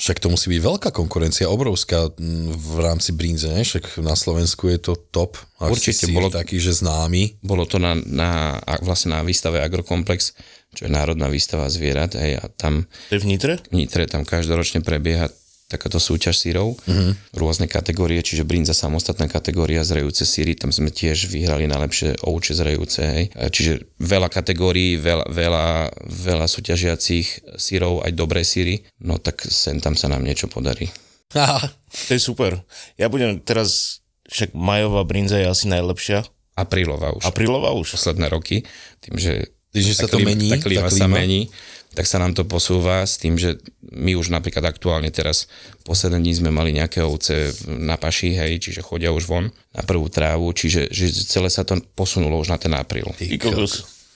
však 0.00 0.16
to 0.16 0.32
musí 0.32 0.48
byť 0.48 0.60
veľká 0.64 0.88
konkurencia, 0.96 1.52
obrovská 1.52 2.08
mm, 2.08 2.56
v 2.56 2.76
rámci 2.80 3.12
brinze, 3.12 3.52
ne? 3.52 3.60
Však 3.60 4.00
na 4.00 4.16
Slovensku 4.16 4.72
je 4.72 4.80
to 4.80 4.96
top. 4.96 5.36
Ak 5.60 5.76
Určite, 5.76 6.08
si 6.08 6.12
bolo- 6.16 6.32
taký, 6.32 6.56
že 6.56 6.72
známy. 6.72 7.36
Bolo 7.44 7.68
to 7.68 7.76
na, 7.76 7.92
na, 8.08 8.56
vlastne 8.80 9.12
na 9.12 9.20
výstave 9.20 9.60
Agrokomplex, 9.60 10.32
čo 10.72 10.86
je 10.86 10.90
národná 10.90 11.28
výstava 11.28 11.68
zvierat, 11.68 12.16
hej, 12.16 12.40
a 12.40 12.48
tam 12.48 12.88
To 13.10 13.18
je 13.18 13.20
v 13.20 13.28
Nitre? 13.28 13.54
v 13.68 13.74
Nitre 13.76 14.08
tam 14.08 14.24
každoročne 14.24 14.80
prebieha 14.80 15.28
takáto 15.70 16.02
súťaž 16.02 16.34
sírov, 16.34 16.74
mm-hmm. 16.82 17.38
rôzne 17.38 17.70
kategórie, 17.70 18.18
čiže 18.26 18.42
brinza 18.42 18.74
samostatná 18.74 19.30
kategória, 19.30 19.86
zrejúce 19.86 20.26
síry, 20.26 20.58
tam 20.58 20.74
sme 20.74 20.90
tiež 20.90 21.30
vyhrali 21.30 21.70
najlepšie 21.70 22.26
ovče 22.26 22.58
zrejúce, 22.58 23.00
hej. 23.06 23.24
Čiže 23.30 23.86
veľa 24.02 24.26
kategórií, 24.26 24.98
veľa, 24.98 25.30
veľa, 25.30 25.66
veľa 26.02 26.46
súťažiacich 26.50 27.54
sírov, 27.54 28.02
aj 28.02 28.10
dobré 28.18 28.42
síry, 28.42 28.82
no 29.06 29.22
tak 29.22 29.46
sem 29.46 29.78
tam 29.78 29.94
sa 29.94 30.10
nám 30.10 30.26
niečo 30.26 30.50
podarí. 30.50 30.90
Aha. 31.38 31.70
To 31.70 32.10
je 32.10 32.18
super. 32.18 32.58
Ja 32.98 33.06
budem 33.06 33.38
teraz, 33.38 34.02
však 34.26 34.50
majová 34.50 35.06
brinza 35.06 35.38
je 35.38 35.46
asi 35.46 35.70
najlepšia. 35.70 36.26
Aprílová 36.58 37.14
už. 37.14 37.22
Aprílová 37.22 37.70
už. 37.78 37.94
posledné 37.94 38.26
roky, 38.26 38.66
tým, 38.98 39.14
že 39.14 39.54
Tým, 39.70 39.86
že 39.86 39.94
sa 39.94 40.10
to 40.10 40.18
klíma- 40.18 40.34
mení, 40.34 40.50
tá 40.50 40.58
tá 40.58 40.66
klíma 40.66 40.90
sa 40.90 41.06
klíma. 41.06 41.16
mení, 41.22 41.40
tak 41.90 42.06
sa 42.06 42.22
nám 42.22 42.38
to 42.38 42.46
posúva 42.46 43.02
s 43.02 43.18
tým, 43.18 43.34
že 43.34 43.58
my 43.90 44.14
už 44.14 44.30
napríklad 44.30 44.62
aktuálne 44.62 45.10
teraz 45.10 45.50
posledné 45.82 46.22
dní 46.22 46.32
sme 46.38 46.50
mali 46.54 46.70
nejaké 46.70 47.02
ovce 47.02 47.50
na 47.66 47.98
paši, 47.98 48.38
hej, 48.38 48.62
čiže 48.62 48.86
chodia 48.86 49.10
už 49.10 49.26
von 49.26 49.50
na 49.74 49.82
prvú 49.82 50.06
trávu, 50.06 50.54
čiže 50.54 50.86
že 50.90 51.10
celé 51.26 51.50
sa 51.50 51.66
to 51.66 51.82
posunulo 51.98 52.38
už 52.38 52.54
na 52.54 52.58
ten 52.62 52.70
apríl. 52.78 53.10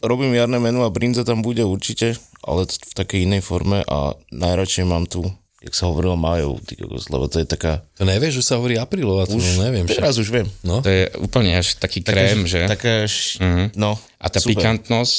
Robím 0.05 0.37
jarné 0.37 0.61
menu 0.61 0.85
a 0.85 0.93
brinza 0.93 1.25
tam 1.25 1.41
bude 1.41 1.65
určite, 1.65 2.15
ale 2.45 2.69
v 2.69 2.95
takej 2.95 3.25
inej 3.25 3.43
forme 3.43 3.83
a 3.89 4.13
najradšej 4.31 4.85
mám 4.85 5.09
tu, 5.09 5.25
jak 5.65 5.73
sa 5.73 5.89
hovorilo, 5.89 6.15
ty 6.61 6.77
kokos, 6.77 7.09
lebo 7.09 7.25
to 7.25 7.41
je 7.41 7.49
taká... 7.49 7.81
To 7.97 8.05
nevieš, 8.05 8.45
že 8.45 8.53
sa 8.53 8.61
hovorí 8.61 8.77
aprílová, 8.77 9.25
to 9.25 9.41
Už, 9.41 9.57
no, 9.57 9.65
neviem. 9.65 9.89
Však. 9.89 9.97
teraz 9.97 10.21
už 10.21 10.29
viem. 10.29 10.45
No. 10.61 10.85
To 10.85 10.93
je 10.93 11.09
úplne 11.25 11.57
až 11.57 11.81
taký 11.81 12.05
krém, 12.05 12.45
že? 12.45 12.69
Taká, 12.69 13.09
š... 13.09 13.41
no, 13.73 13.97
A 14.21 14.29
tá 14.29 14.45
super. 14.45 14.61
pikantnosť, 14.61 15.13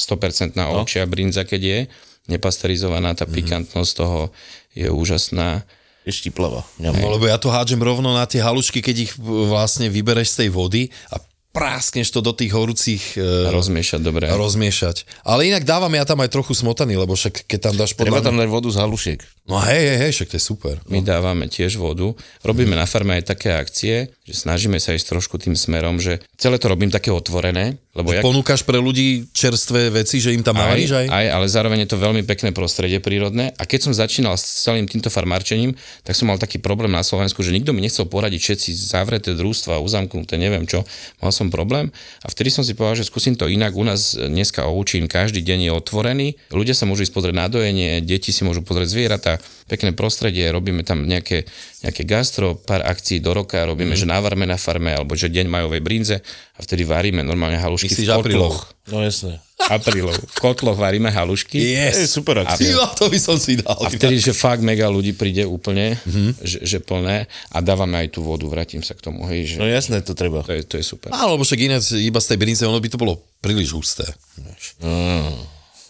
100% 0.54 0.54
na 0.54 0.70
ovčia 0.70 1.02
brinza, 1.02 1.42
keď 1.42 1.60
je 1.60 1.78
nepasterizovaná, 2.26 3.14
tá 3.14 3.24
pikantnosť 3.24 3.92
toho 3.94 4.30
je 4.74 4.86
úžasná. 4.90 5.62
je 6.06 6.12
štiplava. 6.12 6.62
No 6.78 6.92
lebo 6.92 7.26
ja 7.26 7.38
to 7.40 7.50
hádžem 7.50 7.80
rovno 7.80 8.14
na 8.14 8.26
tie 8.28 8.38
halušky, 8.38 8.78
keď 8.78 8.96
ich 9.08 9.12
vlastne 9.22 9.90
vybereš 9.90 10.34
z 10.34 10.36
tej 10.46 10.48
vody 10.54 10.82
a 11.10 11.18
práskneš 11.56 12.12
to 12.12 12.20
do 12.20 12.36
tých 12.36 12.52
horúcich 12.52 13.16
e, 13.16 13.48
Rozmiešať 13.48 14.04
dobre. 14.04 14.28
rozmiešať. 14.28 15.08
Ale 15.24 15.48
inak 15.48 15.64
dávam 15.64 15.88
ja 15.88 16.04
tam 16.04 16.20
aj 16.20 16.28
trochu 16.28 16.52
smotaný, 16.52 17.00
lebo 17.00 17.16
však 17.16 17.48
keď 17.48 17.58
tam 17.72 17.74
dáš 17.80 17.96
podľa... 17.96 18.20
Treba 18.20 18.20
tam 18.20 18.36
dať 18.36 18.48
vodu 18.52 18.68
z 18.68 18.76
halušiek. 18.76 19.18
No 19.48 19.56
hej, 19.64 19.82
hej, 19.88 19.98
hej, 20.04 20.12
však 20.12 20.28
to 20.28 20.36
je 20.36 20.44
super. 20.44 20.76
My 20.84 21.00
dávame 21.00 21.48
tiež 21.48 21.80
vodu. 21.80 22.12
Robíme 22.44 22.76
na 22.76 22.84
farme 22.84 23.16
aj 23.16 23.32
také 23.32 23.56
akcie, 23.56 24.12
že 24.28 24.34
snažíme 24.36 24.76
sa 24.76 24.92
ísť 24.92 25.16
trošku 25.16 25.40
tým 25.40 25.56
smerom, 25.56 25.96
že 25.96 26.20
celé 26.36 26.60
to 26.60 26.68
robím 26.68 26.92
také 26.92 27.08
otvorené, 27.08 27.80
lebo 27.96 28.12
jak, 28.12 28.20
Ponúkaš 28.20 28.60
pre 28.60 28.76
ľudí 28.76 29.32
čerstvé 29.32 29.88
veci, 29.88 30.20
že 30.20 30.36
im 30.36 30.44
tam 30.44 30.60
navaríš 30.60 30.92
aj? 30.92 31.06
aj, 31.08 31.26
ale 31.32 31.46
zároveň 31.48 31.88
je 31.88 31.96
to 31.96 31.98
veľmi 31.98 32.28
pekné 32.28 32.52
prostredie 32.52 33.00
prírodné. 33.00 33.56
A 33.56 33.64
keď 33.64 33.88
som 33.88 33.92
začínal 33.96 34.36
s 34.36 34.44
celým 34.68 34.84
týmto 34.84 35.08
farmárčením, 35.08 35.72
tak 36.04 36.12
som 36.12 36.28
mal 36.28 36.36
taký 36.36 36.60
problém 36.60 36.92
na 36.92 37.00
Slovensku, 37.00 37.40
že 37.40 37.56
nikto 37.56 37.72
mi 37.72 37.80
nechcel 37.80 38.04
poradiť 38.04 38.36
všetci 38.36 38.70
zavreté 38.76 39.32
družstva, 39.32 39.80
uzamknuté, 39.80 40.36
neviem 40.36 40.68
čo. 40.68 40.84
Mal 41.24 41.32
som 41.32 41.48
problém 41.48 41.88
a 42.20 42.28
vtedy 42.28 42.52
som 42.52 42.60
si 42.60 42.76
povedal, 42.76 43.00
že 43.00 43.08
skúsim 43.08 43.32
to 43.32 43.48
inak. 43.48 43.72
U 43.72 43.82
nás 43.88 44.12
dneska 44.12 44.68
Oučín 44.68 45.08
každý 45.08 45.40
deň 45.40 45.58
je 45.66 45.72
otvorený, 45.72 46.28
ľudia 46.52 46.76
sa 46.76 46.84
môžu 46.84 47.08
ísť 47.08 47.16
pozrieť 47.16 47.36
na 47.40 47.48
dojenie, 47.48 48.04
deti 48.04 48.28
si 48.28 48.44
môžu 48.44 48.60
pozrieť 48.60 48.92
zvieratá, 48.92 49.40
pekné 49.66 49.90
prostredie, 49.92 50.46
robíme 50.48 50.86
tam 50.86 51.04
nejaké, 51.04 51.42
nejaké 51.82 52.02
gastro, 52.06 52.54
pár 52.54 52.86
akcií 52.86 53.18
do 53.18 53.34
roka, 53.34 53.58
robíme, 53.66 53.98
mm. 53.98 54.00
že 54.00 54.06
navarme 54.06 54.46
na 54.46 54.54
farme, 54.54 54.94
alebo 54.94 55.18
že 55.18 55.26
deň 55.26 55.46
majovej 55.50 55.82
brinze 55.82 56.16
a 56.54 56.58
vtedy 56.62 56.86
varíme 56.86 57.26
normálne 57.26 57.58
halušky 57.58 57.90
Myslíš 57.90 58.08
v 58.08 58.16
kotloch. 58.22 58.58
No 58.86 59.02
jasné. 59.02 59.42
Aprílov. 59.66 60.14
V 60.14 60.38
kotloch 60.38 60.78
varíme 60.78 61.10
halušky. 61.10 61.58
To 61.58 61.66
je 61.66 61.74
Yes! 61.90 62.06
super 62.06 62.38
akcia. 62.46 62.70
Tyjo, 62.70 62.86
to 62.94 63.10
by 63.10 63.18
som 63.18 63.34
si 63.34 63.58
dal. 63.58 63.74
A 63.82 63.90
vtedy, 63.90 64.22
že 64.22 64.30
fakt 64.30 64.62
mega 64.62 64.86
ľudí 64.86 65.10
príde 65.18 65.42
úplne, 65.42 65.98
mm-hmm. 65.98 66.30
že, 66.46 66.58
že 66.62 66.78
plné 66.78 67.26
a 67.50 67.58
dávame 67.58 68.06
aj 68.06 68.14
tú 68.14 68.22
vodu, 68.22 68.46
vrátim 68.46 68.86
sa 68.86 68.94
k 68.94 69.02
tomu, 69.02 69.26
hej, 69.26 69.56
že 69.56 69.56
No 69.58 69.66
jasné, 69.66 69.98
to 70.06 70.14
treba. 70.14 70.46
to, 70.46 70.54
je, 70.54 70.62
to 70.62 70.78
je 70.78 70.86
super. 70.86 71.10
Áno, 71.10 71.34
lebo 71.34 71.42
však 71.42 71.58
ináč 71.58 71.98
iba 71.98 72.22
z 72.22 72.30
tej 72.30 72.38
brinze, 72.38 72.62
ono 72.62 72.78
by 72.78 72.88
to 72.92 73.00
bolo 73.00 73.18
príliš 73.42 73.74
husté. 73.74 74.06
Vieš. 74.38 74.78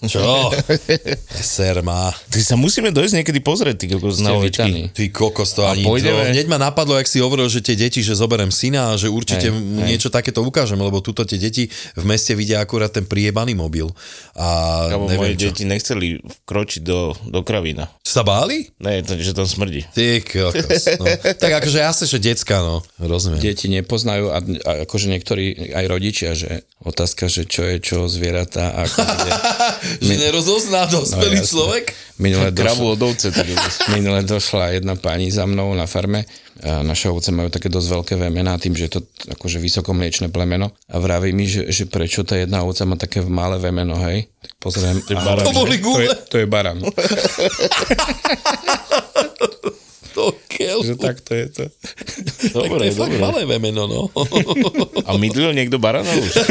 Čo? 0.04 0.52
Ser 1.56 1.80
má. 1.80 2.12
Ty 2.28 2.40
sa 2.44 2.54
musíme 2.60 2.92
dojsť 2.92 3.24
niekedy 3.24 3.40
pozrieť, 3.40 3.76
ty 3.80 3.86
kokos 3.88 4.20
na 4.20 4.36
ovečky. 4.36 4.92
Ty 4.92 5.04
kokos 5.08 5.56
to 5.56 5.64
ani 5.64 5.88
pôjdeme? 5.88 6.20
to. 6.20 6.36
Hneď 6.36 6.46
ma 6.52 6.60
napadlo, 6.60 7.00
jak 7.00 7.08
si 7.08 7.24
hovoril, 7.24 7.48
že 7.48 7.64
tie 7.64 7.72
deti, 7.72 8.04
že 8.04 8.12
zoberem 8.12 8.52
syna 8.52 8.92
a 8.92 9.00
že 9.00 9.08
určite 9.08 9.48
Hej, 9.48 9.56
mu 9.56 9.80
hej. 9.80 9.96
niečo 9.96 10.12
takéto 10.12 10.44
ukážem, 10.44 10.76
lebo 10.76 11.00
tuto 11.00 11.24
tie 11.24 11.40
deti 11.40 11.72
v 11.96 12.04
meste 12.04 12.36
vidia 12.36 12.60
akurát 12.60 12.92
ten 12.92 13.08
priebaný 13.08 13.56
mobil. 13.56 13.88
A 14.36 14.92
moje 15.00 15.16
neviem 15.16 15.32
čo. 15.32 15.48
deti 15.48 15.64
nechceli 15.64 16.20
vkročiť 16.44 16.84
do, 16.84 17.16
do 17.32 17.40
kravína. 17.40 17.88
Sa 18.04 18.20
báli? 18.20 18.68
Ne, 18.76 19.00
to, 19.00 19.16
že 19.16 19.32
tam 19.32 19.48
smrdí. 19.48 19.88
Ty 19.96 20.20
kokos. 20.20 20.84
No. 21.00 21.04
tak 21.40 21.52
akože 21.64 21.78
jasne, 21.80 22.04
že 22.04 22.20
decka, 22.20 22.60
no. 22.60 22.84
Rozumiem. 23.00 23.40
Deti 23.40 23.72
nepoznajú 23.72 24.28
a, 24.28 24.38
a 24.44 24.70
akože 24.84 25.08
niektorí 25.08 25.72
aj 25.72 25.84
rodičia, 25.88 26.36
že 26.36 26.68
otázka, 26.84 27.32
že 27.32 27.48
čo 27.48 27.64
je 27.64 27.80
čo 27.80 27.96
zvieratá 28.06 28.76
a 28.76 28.84
ako 28.84 29.00
Že 30.00 30.18
nerozozná 30.18 30.86
dospelý 30.86 31.36
jasné. 31.38 31.48
človek? 31.48 31.84
Minule 32.16 32.48
došla, 32.48 32.96
od 32.96 33.02
ovce. 33.02 33.28
Je 33.28 33.32
to- 33.32 33.92
minule 33.94 34.22
došla 34.22 34.72
jedna 34.72 34.96
pani 34.96 35.28
za 35.28 35.44
mnou 35.44 35.74
na 35.74 35.84
farme. 35.84 36.24
Naše 36.56 37.12
ovce 37.12 37.30
majú 37.30 37.48
také 37.48 37.68
dosť 37.68 37.88
veľké 37.92 38.14
vemená, 38.16 38.56
tým, 38.56 38.72
že 38.72 38.88
je 38.88 38.92
to 38.96 39.00
akože 39.28 39.60
vysokomliečné 39.60 40.32
plemeno. 40.32 40.72
A 40.88 40.96
vraví 40.96 41.30
mi, 41.30 41.44
že, 41.44 41.68
že 41.68 41.84
prečo 41.84 42.24
tá 42.24 42.34
jedna 42.34 42.64
ovca 42.64 42.82
má 42.82 42.96
také 42.96 43.20
malé 43.20 43.60
vemeno, 43.60 43.92
hej? 44.00 44.32
Tak 44.40 44.50
pozriem. 44.56 44.96
je 45.04 45.14
To 45.44 45.52
boli 45.52 45.76
že 45.76 45.84
gule. 45.84 45.96
To 45.96 46.00
je, 46.00 46.08
to 46.32 46.36
je 46.40 46.46
baran. 46.48 46.80
Keľ. 50.66 50.78
že 50.82 50.94
tak 50.98 51.16
to 51.22 51.32
je 51.32 51.46
to. 51.48 51.64
Tak 52.36 52.52
to 52.52 52.68
Dobre, 52.68 52.88
je 52.88 52.94
fakt 52.94 53.10
dobre. 53.10 53.22
malé 53.22 53.40
vemeno, 53.44 53.86
no. 53.86 54.02
A 55.02 55.14
mydlil 55.14 55.50
niekto 55.52 55.78
barana 55.78 56.08
už? 56.08 56.30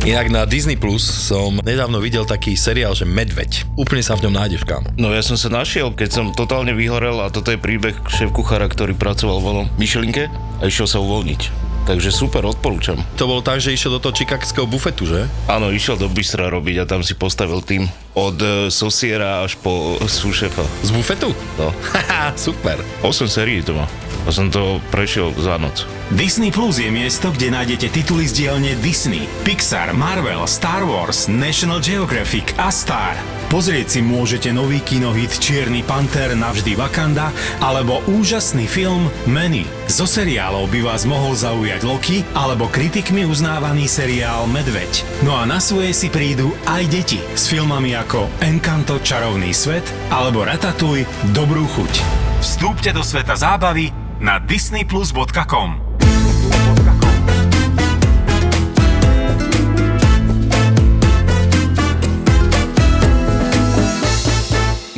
Inak 0.00 0.32
na 0.32 0.42
Disney 0.44 0.74
Plus 0.74 1.04
som 1.04 1.60
nedávno 1.60 2.00
videl 2.00 2.24
taký 2.24 2.56
seriál, 2.56 2.96
že 2.96 3.04
Medveď. 3.04 3.68
Úplne 3.76 4.00
sa 4.00 4.16
v 4.16 4.26
ňom 4.26 4.34
nájdeš, 4.34 4.64
kam. 4.64 4.82
No 4.96 5.12
ja 5.12 5.20
som 5.20 5.36
sa 5.36 5.52
našiel, 5.52 5.92
keď 5.92 6.08
som 6.10 6.26
totálne 6.32 6.72
vyhorel 6.72 7.20
a 7.20 7.28
toto 7.28 7.52
je 7.52 7.60
príbeh 7.60 7.94
šéf 8.08 8.32
kuchára, 8.32 8.64
ktorý 8.64 8.96
pracoval 8.96 9.38
vo 9.38 9.52
Michelinke 9.76 10.32
a 10.58 10.64
išiel 10.64 10.88
sa 10.88 10.98
uvoľniť. 10.98 11.69
Takže 11.88 12.12
super, 12.12 12.44
odporúčam. 12.44 13.00
To 13.16 13.24
bolo 13.26 13.40
tak, 13.40 13.58
že 13.58 13.72
išiel 13.72 13.96
do 13.96 14.00
toho 14.02 14.14
čikagského 14.14 14.68
bufetu, 14.68 15.08
že? 15.08 15.26
Áno, 15.48 15.72
išiel 15.72 15.96
do 15.96 16.06
Bystra 16.12 16.52
robiť 16.52 16.84
a 16.84 16.88
tam 16.88 17.00
si 17.00 17.16
postavil 17.16 17.64
tým 17.64 17.88
od 18.14 18.36
e, 18.38 18.46
sosiera 18.68 19.42
až 19.42 19.56
po 19.58 19.96
súšefa. 19.98 20.62
Z 20.84 20.90
bufetu? 20.92 21.32
No, 21.56 21.72
super. 22.36 22.78
8 23.02 23.26
sérií 23.26 23.64
to 23.64 23.74
má. 23.74 23.88
A 24.28 24.30
som 24.30 24.52
to 24.52 24.78
prešiel 24.92 25.32
za 25.40 25.56
noc. 25.56 25.88
Disney 26.12 26.52
Plus 26.52 26.76
je 26.76 26.92
miesto, 26.92 27.32
kde 27.32 27.48
nájdete 27.48 27.88
tituly 27.88 28.28
z 28.28 28.44
dielne 28.44 28.76
Disney, 28.84 29.24
Pixar, 29.48 29.96
Marvel, 29.96 30.44
Star 30.44 30.84
Wars, 30.84 31.24
National 31.32 31.80
Geographic 31.80 32.52
a 32.60 32.68
Star. 32.68 33.39
Pozrieť 33.50 33.98
si 33.98 34.00
môžete 34.00 34.54
nový 34.54 34.78
kinohit 34.78 35.34
Čierny 35.42 35.82
panter 35.82 36.38
navždy 36.38 36.78
Wakanda 36.78 37.34
alebo 37.58 37.98
úžasný 38.06 38.70
film 38.70 39.10
Manny. 39.26 39.66
Zo 39.90 40.06
seriálov 40.06 40.70
by 40.70 40.86
vás 40.86 41.02
mohol 41.02 41.34
zaujať 41.34 41.82
Loki 41.82 42.22
alebo 42.38 42.70
kritikmi 42.70 43.26
uznávaný 43.26 43.90
seriál 43.90 44.46
Medveď. 44.46 45.02
No 45.26 45.34
a 45.34 45.50
na 45.50 45.58
svoje 45.58 45.90
si 45.90 46.06
prídu 46.14 46.54
aj 46.70 46.94
deti 46.94 47.18
s 47.34 47.50
filmami 47.50 47.98
ako 47.98 48.30
Encanto 48.38 49.02
Čarovný 49.02 49.50
svet 49.50 49.82
alebo 50.14 50.46
Ratatouille 50.46 51.10
Dobrú 51.34 51.66
chuť. 51.66 51.94
Vstúpte 52.46 52.94
do 52.94 53.02
sveta 53.02 53.34
zábavy 53.34 53.90
na 54.22 54.38
disneyplus.com. 54.38 55.89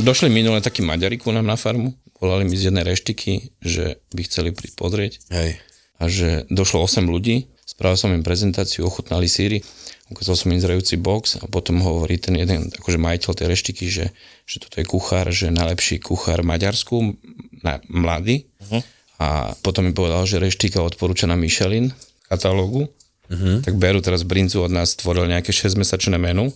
Došli 0.03 0.35
minule 0.35 0.59
takí 0.59 0.83
Maďari 0.83 1.15
ku 1.15 1.31
nám 1.31 1.47
na 1.47 1.55
farmu, 1.55 1.95
volali 2.19 2.43
mi 2.43 2.59
z 2.59 2.75
jednej 2.75 2.83
reštiky, 2.83 3.55
že 3.63 4.03
by 4.11 4.27
chceli 4.27 4.51
prísť 4.51 4.75
pozrieť 4.75 5.13
Hej. 5.31 5.63
a 6.03 6.05
že 6.11 6.43
došlo 6.51 6.83
8 6.83 7.07
ľudí, 7.07 7.47
spravil 7.63 7.95
som 7.95 8.11
im 8.11 8.27
prezentáciu, 8.27 8.83
ochutnali 8.83 9.31
síry, 9.31 9.63
ukázal 10.11 10.35
som 10.35 10.51
im 10.51 10.59
zrejúci 10.59 10.99
box 10.99 11.39
a 11.39 11.47
potom 11.47 11.79
hovorí 11.87 12.19
ten 12.19 12.35
jeden, 12.35 12.75
akože 12.75 12.99
majiteľ 12.99 13.31
tej 13.31 13.47
reštiky, 13.47 13.87
že, 13.87 14.11
že 14.43 14.57
toto 14.59 14.83
je 14.83 14.91
kuchár, 14.91 15.31
že 15.31 15.55
najlepší 15.55 16.03
kuchár 16.03 16.43
v 16.43 16.51
Maďarsku, 16.51 17.15
na, 17.63 17.79
mladý. 17.87 18.51
Uh-huh. 18.59 18.83
A 19.23 19.55
potom 19.63 19.87
mi 19.87 19.95
povedal, 19.95 20.27
že 20.27 20.43
reštika 20.43 20.83
odporúča 20.83 21.31
na 21.31 21.39
Michelin 21.39 21.95
katalógu, 22.27 22.91
uh-huh. 23.31 23.63
tak 23.63 23.79
berú 23.79 24.03
teraz 24.03 24.27
brinzu 24.27 24.67
od 24.67 24.75
nás, 24.75 24.99
stvoril 24.99 25.31
nejaké 25.31 25.55
6-mesačné 25.55 26.19
menu. 26.19 26.51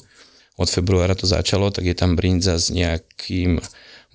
Od 0.56 0.68
februára 0.68 1.12
to 1.12 1.28
začalo, 1.28 1.68
tak 1.68 1.84
je 1.84 1.96
tam 1.96 2.16
brinza 2.16 2.56
s 2.56 2.72
nejakým 2.72 3.60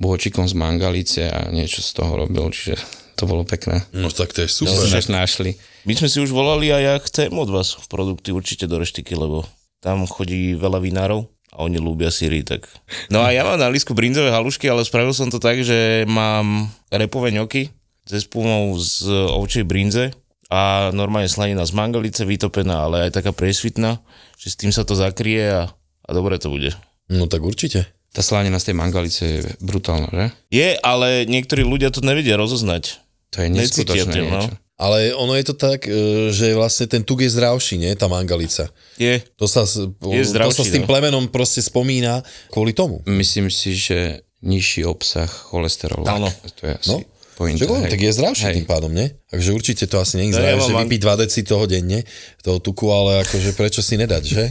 bohočikom 0.02 0.50
z 0.50 0.58
mangalice 0.58 1.30
a 1.30 1.54
niečo 1.54 1.86
z 1.86 1.90
toho 1.94 2.26
robil, 2.26 2.50
čiže 2.50 2.82
to 3.14 3.30
bolo 3.30 3.46
pekné. 3.46 3.86
No 3.94 4.10
tak 4.10 4.34
to 4.34 4.42
je 4.42 4.50
super. 4.50 4.74
sme 4.74 5.22
našli. 5.22 5.54
My 5.86 5.94
sme 5.94 6.10
si 6.10 6.18
už 6.18 6.34
volali 6.34 6.74
a 6.74 6.82
ja 6.82 6.94
chcem 6.98 7.30
od 7.30 7.54
vás 7.54 7.78
produkty 7.86 8.34
určite 8.34 8.66
do 8.66 8.82
reštiky, 8.82 9.14
lebo 9.14 9.46
tam 9.78 10.10
chodí 10.10 10.58
veľa 10.58 10.82
vinárov 10.82 11.30
a 11.54 11.68
oni 11.68 11.78
ľúbia 11.78 12.10
síry, 12.10 12.42
tak... 12.42 12.66
No 13.14 13.22
a 13.22 13.30
ja 13.30 13.46
mám 13.46 13.62
na 13.62 13.70
lísku 13.70 13.94
brinzové 13.94 14.34
halušky, 14.34 14.66
ale 14.66 14.88
spravil 14.88 15.14
som 15.14 15.30
to 15.30 15.38
tak, 15.38 15.62
že 15.62 16.08
mám 16.10 16.72
repové 16.90 17.30
ňoky 17.36 17.70
ze 18.08 18.24
spumou 18.24 18.74
z 18.82 19.06
ovčej 19.12 19.68
brinze 19.68 20.16
a 20.50 20.90
normálne 20.96 21.30
slanina 21.30 21.62
z 21.68 21.76
mangalice 21.76 22.26
vytopená, 22.26 22.88
ale 22.88 23.08
aj 23.08 23.22
taká 23.22 23.32
presvitná, 23.36 24.02
že 24.40 24.52
s 24.52 24.60
tým 24.60 24.72
sa 24.74 24.82
to 24.88 24.98
zakrie 24.98 25.44
a, 25.46 25.70
a 26.12 26.14
dobre 26.14 26.36
to 26.36 26.50
bude. 26.50 26.76
No 27.08 27.26
tak 27.26 27.40
určite. 27.42 27.88
Tá 28.10 28.20
slanina 28.20 28.60
z 28.60 28.68
tej 28.68 28.76
mangalice 28.76 29.24
je 29.24 29.40
brutálna, 29.58 30.12
že? 30.12 30.26
Je, 30.52 30.70
ale 30.78 31.24
niektorí 31.26 31.64
ľudia 31.64 31.88
to 31.88 32.04
nevedia 32.04 32.36
rozoznať. 32.36 33.00
To 33.32 33.40
je 33.40 33.48
neskutočné 33.50 34.12
tým, 34.12 34.28
no. 34.28 34.52
Ale 34.76 35.14
ono 35.14 35.32
je 35.34 35.46
to 35.46 35.56
tak, 35.56 35.86
e, 35.86 35.94
že 36.28 36.52
vlastne 36.52 36.84
ten 36.86 37.02
tuk 37.02 37.22
je 37.22 37.30
zdravší, 37.30 37.78
nie? 37.78 37.94
Tá 37.94 38.10
mangalica. 38.10 38.68
Je. 38.98 39.22
To 39.38 39.46
sa, 39.46 39.64
s- 39.64 39.80
Je 40.02 40.20
to 40.20 40.28
zdravší, 40.28 40.58
sa 40.58 40.64
s 40.66 40.74
tým 40.74 40.84
no. 40.84 40.90
plemenom 40.90 41.24
proste 41.26 41.62
spomína 41.62 42.20
kvôli 42.50 42.74
tomu. 42.74 43.00
Myslím 43.06 43.48
si, 43.48 43.72
že 43.72 44.00
nižší 44.42 44.84
obsah 44.84 45.30
cholesterolu. 45.30 46.04
Áno. 46.04 46.28
To 46.28 46.62
je 46.66 46.74
asi 46.76 46.90
No. 46.90 47.06
pointa. 47.34 47.62
Hej. 47.62 47.88
tak 47.88 48.02
je 48.02 48.12
zdravší 48.12 48.44
Hej. 48.44 48.56
tým 48.56 48.68
pádom, 48.68 48.90
nie? 48.90 49.08
Takže 49.30 49.50
určite 49.54 49.84
to 49.86 49.98
asi 49.98 50.18
nie 50.18 50.28
je 50.28 50.30
No, 50.30 50.36
zdravé, 50.36 50.52
ja 50.52 50.60
že 50.60 50.74
vypiť 50.76 51.00
2 51.00 51.24
deci 51.24 51.40
toho 51.42 51.64
denne, 51.66 52.00
toho 52.40 52.58
tuku, 52.58 52.90
ale 52.90 53.22
akože 53.22 53.54
prečo 53.54 53.80
si 53.80 53.96
nedať, 53.96 54.24
že? 54.26 54.44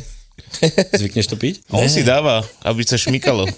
Zvykneš 1.00 1.26
to 1.30 1.36
piť? 1.36 1.66
On 1.72 1.86
si 1.86 2.04
dáva, 2.04 2.44
aby 2.64 2.82
sa 2.84 3.00
šmykalo. 3.00 3.48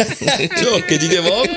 Čo, 0.60 0.70
keď 0.84 0.98
ide 1.02 1.20
von? 1.20 1.48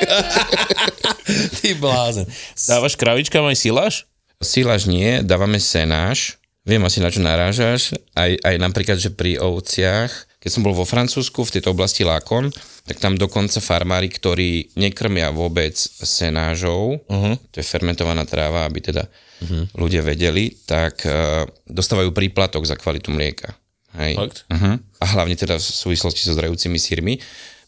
Ty 1.62 1.70
blázen. 1.78 2.26
Dávaš 2.68 2.94
kravičkám 2.96 3.46
aj 3.46 3.58
siláš? 3.58 3.96
Sílaž 4.44 4.86
nie, 4.86 5.24
dávame 5.26 5.58
senáš. 5.58 6.38
Viem 6.66 6.82
asi 6.82 6.98
na 6.98 7.14
čo 7.14 7.22
narážaš. 7.22 7.94
Aj, 8.18 8.34
aj 8.42 8.56
napríklad, 8.58 8.98
že 8.98 9.14
pri 9.14 9.38
ovciach, 9.38 10.34
Keď 10.42 10.50
som 10.50 10.62
bol 10.62 10.78
vo 10.78 10.86
Francúzsku, 10.86 11.42
v 11.42 11.58
tejto 11.58 11.74
oblasti 11.74 12.06
Lákon, 12.06 12.54
tak 12.86 13.02
tam 13.02 13.18
dokonca 13.18 13.58
farmári, 13.58 14.14
ktorí 14.14 14.78
nekrmia 14.78 15.34
vôbec 15.34 15.74
senážou, 16.06 17.02
uh-huh. 17.02 17.34
to 17.50 17.58
je 17.58 17.66
fermentovaná 17.66 18.30
tráva, 18.30 18.70
aby 18.70 18.78
teda 18.78 19.10
uh-huh. 19.10 19.74
ľudia 19.74 20.06
vedeli, 20.06 20.54
tak 20.70 21.02
uh, 21.10 21.50
dostávajú 21.66 22.14
príplatok 22.14 22.62
za 22.62 22.78
kvalitu 22.78 23.10
mlieka. 23.10 23.58
Hej. 23.96 24.14
Fakt? 24.20 24.38
Uh-huh. 24.52 24.76
A 25.00 25.06
hlavne 25.16 25.36
teda 25.40 25.56
v 25.58 25.64
súvislosti 25.64 26.24
so 26.28 26.36
zdrajúcimi 26.36 26.78
sírmi. 26.80 27.20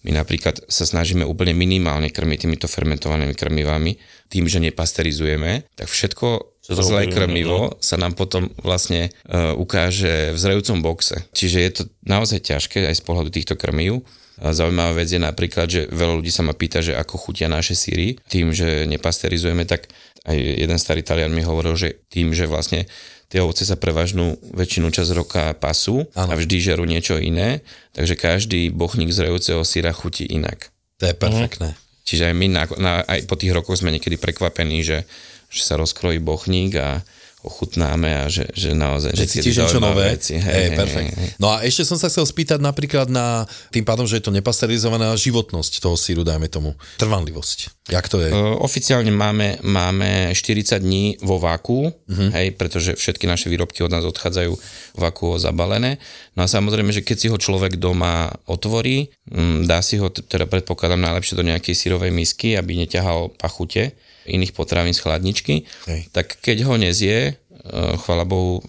My 0.05 0.13
napríklad 0.13 0.63
sa 0.69 0.85
snažíme 0.85 1.25
úplne 1.25 1.51
minimálne 1.57 2.07
krmiť 2.13 2.47
týmito 2.47 2.67
fermentovanými 2.69 3.33
krmivami, 3.33 3.97
tým, 4.31 4.45
že 4.45 4.61
nepasterizujeme, 4.63 5.67
tak 5.75 5.87
všetko 5.89 6.57
zlé 6.67 7.07
krmivo 7.07 7.79
sa 7.79 7.95
nám 7.95 8.13
potom 8.13 8.51
vlastne 8.59 9.09
uh, 9.27 9.55
ukáže 9.55 10.35
v 10.35 10.37
zrejúcom 10.37 10.83
boxe. 10.83 11.27
Čiže 11.31 11.57
je 11.59 11.71
to 11.71 11.83
naozaj 12.03 12.43
ťažké 12.43 12.87
aj 12.87 12.95
z 12.99 13.03
pohľadu 13.03 13.29
týchto 13.31 13.55
krmív. 13.55 14.03
A 14.37 14.53
Zaujímavá 14.53 15.01
vec 15.01 15.09
je 15.09 15.17
napríklad, 15.17 15.65
že 15.65 15.89
veľa 15.89 16.21
ľudí 16.21 16.29
sa 16.29 16.45
ma 16.45 16.53
pýta, 16.53 16.77
že 16.85 16.93
ako 16.93 17.17
chutia 17.17 17.49
naše 17.49 17.73
síry, 17.73 18.21
tým, 18.29 18.53
že 18.53 18.85
nepasterizujeme, 18.85 19.65
tak 19.65 19.89
aj 20.29 20.37
jeden 20.37 20.77
starý 20.77 21.01
Talian 21.01 21.33
mi 21.33 21.41
hovoril, 21.41 21.73
že 21.73 22.05
tým, 22.11 22.37
že 22.37 22.45
vlastne 22.45 22.85
tie 23.27 23.43
ovce 23.43 23.67
sa 23.67 23.75
prevažnú 23.75 24.39
väčšinu 24.55 24.87
čas 24.91 25.11
roka 25.11 25.51
pasú 25.59 26.07
Áno. 26.15 26.31
a 26.31 26.39
vždy 26.39 26.55
žerú 26.63 26.87
niečo 26.87 27.19
iné, 27.19 27.63
takže 27.91 28.15
každý 28.15 28.71
bochník 28.71 29.11
zrejúceho 29.11 29.63
síra 29.67 29.91
chutí 29.91 30.23
inak. 30.27 30.71
To 31.03 31.11
je 31.11 31.15
perfektné. 31.15 31.75
Čiže 32.07 32.31
aj 32.31 32.35
my 32.39 32.47
na, 32.47 32.63
na, 32.79 32.93
aj 33.03 33.27
po 33.27 33.35
tých 33.35 33.51
rokoch 33.51 33.83
sme 33.83 33.91
niekedy 33.91 34.15
prekvapení, 34.15 34.79
že, 34.79 35.03
že 35.51 35.61
sa 35.67 35.75
rozkrojí 35.75 36.23
bochník 36.23 36.79
a 36.79 37.03
ochutnáme 37.47 38.11
a 38.21 38.23
že, 38.27 38.51
že 38.51 38.75
naozaj 38.75 39.15
Že 39.15 39.25
cítiš 39.25 39.55
niečo 39.63 39.79
nové. 39.79 40.19
Veci. 40.19 40.35
Hej, 40.35 40.75
perfekt. 40.75 41.15
hej. 41.15 41.29
No 41.39 41.55
a 41.55 41.63
ešte 41.63 41.87
som 41.87 41.95
sa 41.95 42.11
chcel 42.11 42.27
spýtať 42.27 42.59
napríklad 42.59 43.07
na 43.07 43.47
tým 43.71 43.87
pádom, 43.87 44.03
že 44.03 44.19
je 44.19 44.27
to 44.27 44.35
nepasterizovaná 44.35 45.15
životnosť 45.15 45.79
toho 45.79 45.95
síru, 45.95 46.27
dajme 46.27 46.51
tomu. 46.51 46.75
Trvanlivosť. 46.99 47.87
Jak 47.87 48.11
to 48.11 48.19
je? 48.19 48.29
Uh, 48.35 48.59
Oficiálne 48.59 49.09
máme, 49.15 49.63
máme 49.63 50.35
40 50.35 50.83
dní 50.83 51.15
vo 51.23 51.39
váku, 51.39 51.87
uh-huh. 51.87 52.29
hej, 52.35 52.51
pretože 52.59 52.99
všetky 52.99 53.23
naše 53.23 53.47
výrobky 53.47 53.79
od 53.87 53.95
nás 53.95 54.03
odchádzajú 54.03 54.51
vakuo 54.99 55.39
zabalené. 55.39 56.03
No 56.35 56.43
a 56.43 56.47
samozrejme, 56.51 56.91
že 56.91 57.07
keď 57.07 57.17
si 57.17 57.27
ho 57.31 57.37
človek 57.39 57.79
doma 57.79 58.27
otvorí, 58.43 59.07
mm, 59.31 59.63
dá 59.65 59.79
si 59.79 59.95
ho, 59.95 60.11
teda 60.11 60.51
predpokladám 60.51 60.99
najlepšie 60.99 61.39
do 61.39 61.47
nejakej 61.47 61.75
sírovej 61.79 62.11
misky, 62.11 62.59
aby 62.59 62.75
neťahal 62.83 63.31
pachute 63.39 63.95
iných 64.27 64.53
potravín 64.53 64.93
z 64.93 65.01
chladničky, 65.01 65.63
Hej. 65.87 66.11
tak 66.11 66.37
keď 66.43 66.67
ho 66.67 66.75
nezie, 66.75 67.39
uh, 67.71 67.95
chvala 67.97 68.27
Bohu, 68.27 68.61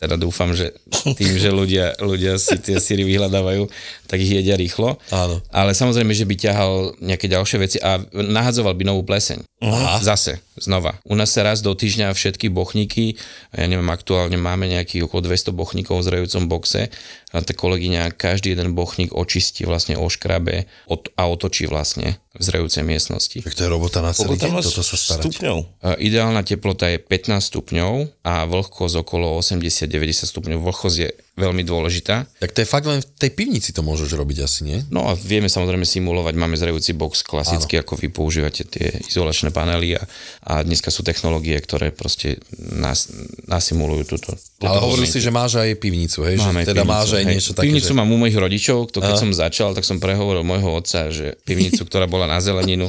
teda 0.00 0.16
dúfam, 0.16 0.56
že 0.56 0.72
tým, 1.20 1.36
že 1.36 1.52
ľudia, 1.52 2.00
ľudia 2.00 2.40
si 2.40 2.56
tie 2.56 2.80
síry 2.80 3.04
vyhľadávajú, 3.04 3.68
tak 4.08 4.24
ich 4.24 4.32
jedia 4.32 4.56
rýchlo. 4.56 4.96
Áno. 5.12 5.44
Ale 5.52 5.76
samozrejme, 5.76 6.16
že 6.16 6.24
by 6.24 6.34
ťahal 6.40 6.72
nejaké 7.04 7.28
ďalšie 7.28 7.58
veci 7.60 7.78
a 7.84 8.00
nahadzoval 8.16 8.72
by 8.72 8.88
novú 8.88 9.04
pleseň. 9.04 9.44
Aha. 9.60 10.00
Zase, 10.00 10.40
znova. 10.56 10.96
U 11.04 11.12
nás 11.12 11.28
sa 11.28 11.44
raz 11.44 11.60
do 11.60 11.76
týždňa 11.76 12.16
všetky 12.16 12.48
bochníky, 12.48 13.20
ja 13.52 13.68
neviem, 13.68 13.92
aktuálne 13.92 14.40
máme 14.40 14.72
nejakých 14.72 15.04
okolo 15.04 15.28
200 15.28 15.52
bochníkov 15.52 16.00
v 16.00 16.06
zrejúcom 16.08 16.48
boxe 16.48 16.88
a 17.30 17.38
tá 17.42 17.54
kolegyňa 17.54 18.14
každý 18.18 18.52
jeden 18.58 18.74
bochník 18.74 19.14
očistí, 19.14 19.62
vlastne 19.62 19.94
oškrabe 19.94 20.66
od, 20.90 21.10
a 21.14 21.30
otočí 21.30 21.70
vlastne 21.70 22.18
v 22.34 22.42
zrejúcej 22.42 22.82
miestnosti. 22.82 23.42
Tak 23.42 23.54
to 23.54 23.66
je 23.66 23.70
robota 23.70 24.02
na 24.02 24.14
celý 24.14 24.38
deň, 24.38 24.62
toto 24.62 24.82
sa 24.82 24.96
starať. 24.98 25.30
stupňov? 25.30 25.56
Ideálna 25.98 26.42
teplota 26.46 26.90
je 26.90 26.98
15 27.02 27.42
stupňov 27.42 27.92
a 28.26 28.46
vlhkosť 28.46 28.94
okolo 29.02 29.38
80-90 29.38 30.30
stupňov. 30.30 30.58
Vlhkosť 30.62 30.96
je 30.98 31.08
veľmi 31.40 31.64
dôležitá. 31.64 32.28
Tak 32.38 32.52
to 32.52 32.60
je 32.60 32.68
fakt 32.68 32.84
len 32.84 33.00
v 33.00 33.08
tej 33.16 33.32
pivnici 33.32 33.72
to 33.72 33.80
môžeš 33.80 34.12
robiť 34.12 34.44
asi, 34.44 34.60
nie? 34.68 34.78
No 34.92 35.08
a 35.08 35.16
vieme 35.16 35.48
samozrejme 35.48 35.88
simulovať, 35.88 36.34
máme 36.36 36.60
zrejúci 36.60 36.92
box 36.92 37.24
klasicky, 37.24 37.80
ako 37.80 37.96
vy 37.96 38.12
používate 38.12 38.68
tie 38.68 39.00
izolačné 39.08 39.48
panely 39.50 39.96
a, 39.96 40.02
a 40.44 40.60
dneska 40.60 40.92
sú 40.92 41.00
technológie, 41.00 41.56
ktoré 41.56 41.88
proste 41.90 42.38
nas, 42.60 43.08
nasimulujú 43.48 44.16
túto. 44.16 44.36
Ale 44.60 44.84
hovoril 44.84 45.08
si, 45.08 45.24
že 45.24 45.32
máš 45.32 45.56
aj 45.56 45.80
pivnicu, 45.80 46.20
hej? 46.28 46.36
Máme 46.36 46.68
že 46.68 46.76
teda 46.76 46.84
pivnicu, 46.84 46.94
máš 47.00 47.08
aj 47.16 47.24
hej. 47.24 47.32
niečo 47.32 47.50
také, 47.56 47.64
Pivnicu 47.72 47.92
že... 47.92 47.96
mám 47.96 48.10
u 48.12 48.18
mojich 48.20 48.38
rodičov, 48.38 48.78
to 48.92 49.00
keď 49.00 49.16
som 49.16 49.30
začal, 49.32 49.72
tak 49.72 49.88
som 49.88 49.96
prehovoril 49.96 50.44
môjho 50.44 50.68
otca, 50.76 51.08
že 51.08 51.40
pivnicu, 51.48 51.82
ktorá 51.88 52.04
bola 52.04 52.28
na 52.28 52.44
zeleninu, 52.44 52.84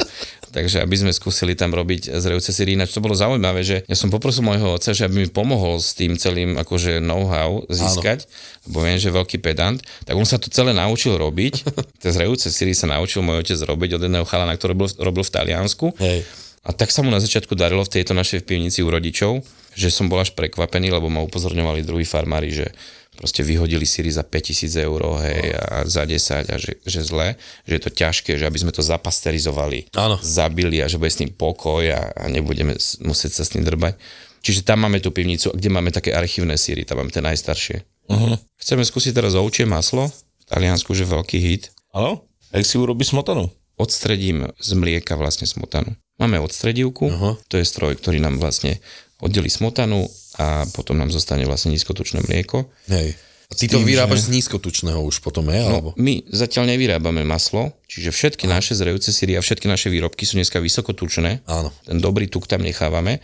takže 0.52 0.84
aby 0.84 0.96
sme 1.00 1.12
skúsili 1.16 1.56
tam 1.56 1.72
robiť 1.72 2.12
zrejúce 2.20 2.52
síry. 2.52 2.76
Ináč 2.76 2.94
to 2.94 3.02
bolo 3.02 3.16
zaujímavé, 3.16 3.64
že 3.64 3.88
ja 3.88 3.96
som 3.96 4.12
poprosil 4.12 4.44
môjho 4.44 4.76
otca, 4.76 4.92
že 4.92 5.08
aby 5.08 5.26
mi 5.26 5.28
pomohol 5.32 5.80
s 5.80 5.96
tým 5.96 6.20
celým 6.20 6.60
akože 6.60 7.00
know-how 7.00 7.64
získať, 7.72 8.28
lebo 8.68 8.84
viem, 8.84 9.00
že 9.00 9.10
je 9.10 9.18
veľký 9.18 9.38
pedant, 9.40 9.80
tak 10.04 10.14
on 10.20 10.28
sa 10.28 10.38
to 10.38 10.52
celé 10.52 10.76
naučil 10.76 11.16
robiť. 11.16 11.54
Tie 12.04 12.12
zrejúce 12.12 12.52
síry 12.52 12.76
sa 12.76 12.92
naučil 12.92 13.24
môj 13.24 13.48
otec 13.48 13.58
robiť 13.58 13.98
od 13.98 14.02
jedného 14.06 14.26
chalana, 14.28 14.54
ktorý 14.60 14.76
robil, 14.78 14.90
robil 15.00 15.24
v 15.24 15.34
Taliansku. 15.34 15.96
Hej. 15.98 16.28
A 16.62 16.70
tak 16.78 16.94
sa 16.94 17.02
mu 17.02 17.10
na 17.10 17.18
začiatku 17.18 17.58
darilo 17.58 17.82
v 17.82 17.90
tejto 17.98 18.14
našej 18.14 18.46
pivnici 18.46 18.86
u 18.86 18.90
rodičov, 18.94 19.42
že 19.74 19.90
som 19.90 20.12
bol 20.12 20.22
až 20.22 20.38
prekvapený, 20.38 20.94
lebo 20.94 21.10
ma 21.10 21.26
upozorňovali 21.26 21.82
druhí 21.82 22.06
farmári, 22.06 22.54
že 22.54 22.70
proste 23.16 23.44
vyhodili 23.44 23.84
síry 23.84 24.10
za 24.12 24.24
5000 24.24 24.88
eur 24.88 25.02
hej, 25.26 25.54
a 25.56 25.84
za 25.86 26.08
10 26.08 26.48
a 26.48 26.56
že, 26.56 26.80
že 26.84 27.02
zle, 27.04 27.36
že 27.68 27.74
je 27.78 27.82
to 27.84 27.92
ťažké, 27.92 28.32
že 28.40 28.48
aby 28.48 28.60
sme 28.60 28.72
to 28.72 28.82
zapasterizovali, 28.82 29.92
Áno. 29.96 30.16
zabili 30.24 30.80
a 30.80 30.88
že 30.88 30.98
bude 30.98 31.12
s 31.12 31.20
tým 31.20 31.32
pokoj 31.32 31.84
a, 31.92 32.12
a 32.16 32.24
nebudeme 32.32 32.76
musieť 33.04 33.32
sa 33.40 33.44
s 33.44 33.54
tým 33.54 33.68
drbať. 33.68 34.00
Čiže 34.42 34.66
tam 34.66 34.88
máme 34.88 34.98
tú 35.04 35.14
pivnicu, 35.14 35.54
kde 35.54 35.70
máme 35.70 35.94
také 35.94 36.16
archívne 36.18 36.58
síry, 36.58 36.82
tam 36.82 37.04
máme 37.04 37.14
tie 37.14 37.22
najstaršie. 37.22 37.86
Uh-huh. 38.10 38.36
Chceme 38.58 38.82
skúsiť 38.82 39.14
teraz 39.14 39.38
ovčie 39.38 39.70
maslo, 39.70 40.10
v 40.10 40.44
Taliansku, 40.50 40.98
že 40.98 41.06
veľký 41.06 41.38
hit. 41.38 41.70
Áno? 41.94 42.26
Jak 42.50 42.66
si 42.66 42.82
urobí 42.82 43.06
smotanu? 43.06 43.54
odstredím 43.82 44.54
z 44.62 44.70
mlieka 44.78 45.18
vlastne 45.18 45.50
smotanu. 45.50 45.98
Máme 46.22 46.38
odstredivku, 46.38 47.10
Aha. 47.10 47.32
to 47.50 47.58
je 47.58 47.66
stroj, 47.66 47.98
ktorý 47.98 48.22
nám 48.22 48.38
vlastne 48.38 48.78
oddelí 49.18 49.50
smotanu 49.50 50.06
a 50.40 50.64
potom 50.72 50.96
nám 50.96 51.12
zostane 51.12 51.44
vlastne 51.44 51.76
nízkotučné 51.76 52.24
mlieko. 52.24 52.70
Hej. 52.88 53.16
A 53.52 53.54
ty 53.60 53.68
to 53.68 53.84
tým, 53.84 53.88
vyrábaš 53.92 54.24
že- 54.24 54.26
z 54.32 54.34
nízkotučného 54.40 55.04
už 55.04 55.20
potom, 55.20 55.44
hej? 55.52 55.68
Alebo... 55.68 55.92
No, 55.92 56.00
my 56.00 56.24
zatiaľ 56.32 56.72
nevyrábame 56.72 57.28
maslo, 57.28 57.76
čiže 57.84 58.16
všetky 58.16 58.48
naše 58.48 58.80
zrejúce 58.80 59.12
síry 59.12 59.36
a 59.36 59.44
všetky 59.44 59.68
naše 59.68 59.92
výrobky 59.92 60.24
sú 60.24 60.40
dneska 60.40 60.64
vysokotučné. 60.64 61.44
Áno. 61.52 61.68
Ten 61.84 62.00
dobrý 62.00 62.32
tuk 62.32 62.48
tam 62.48 62.64
nechávame, 62.64 63.20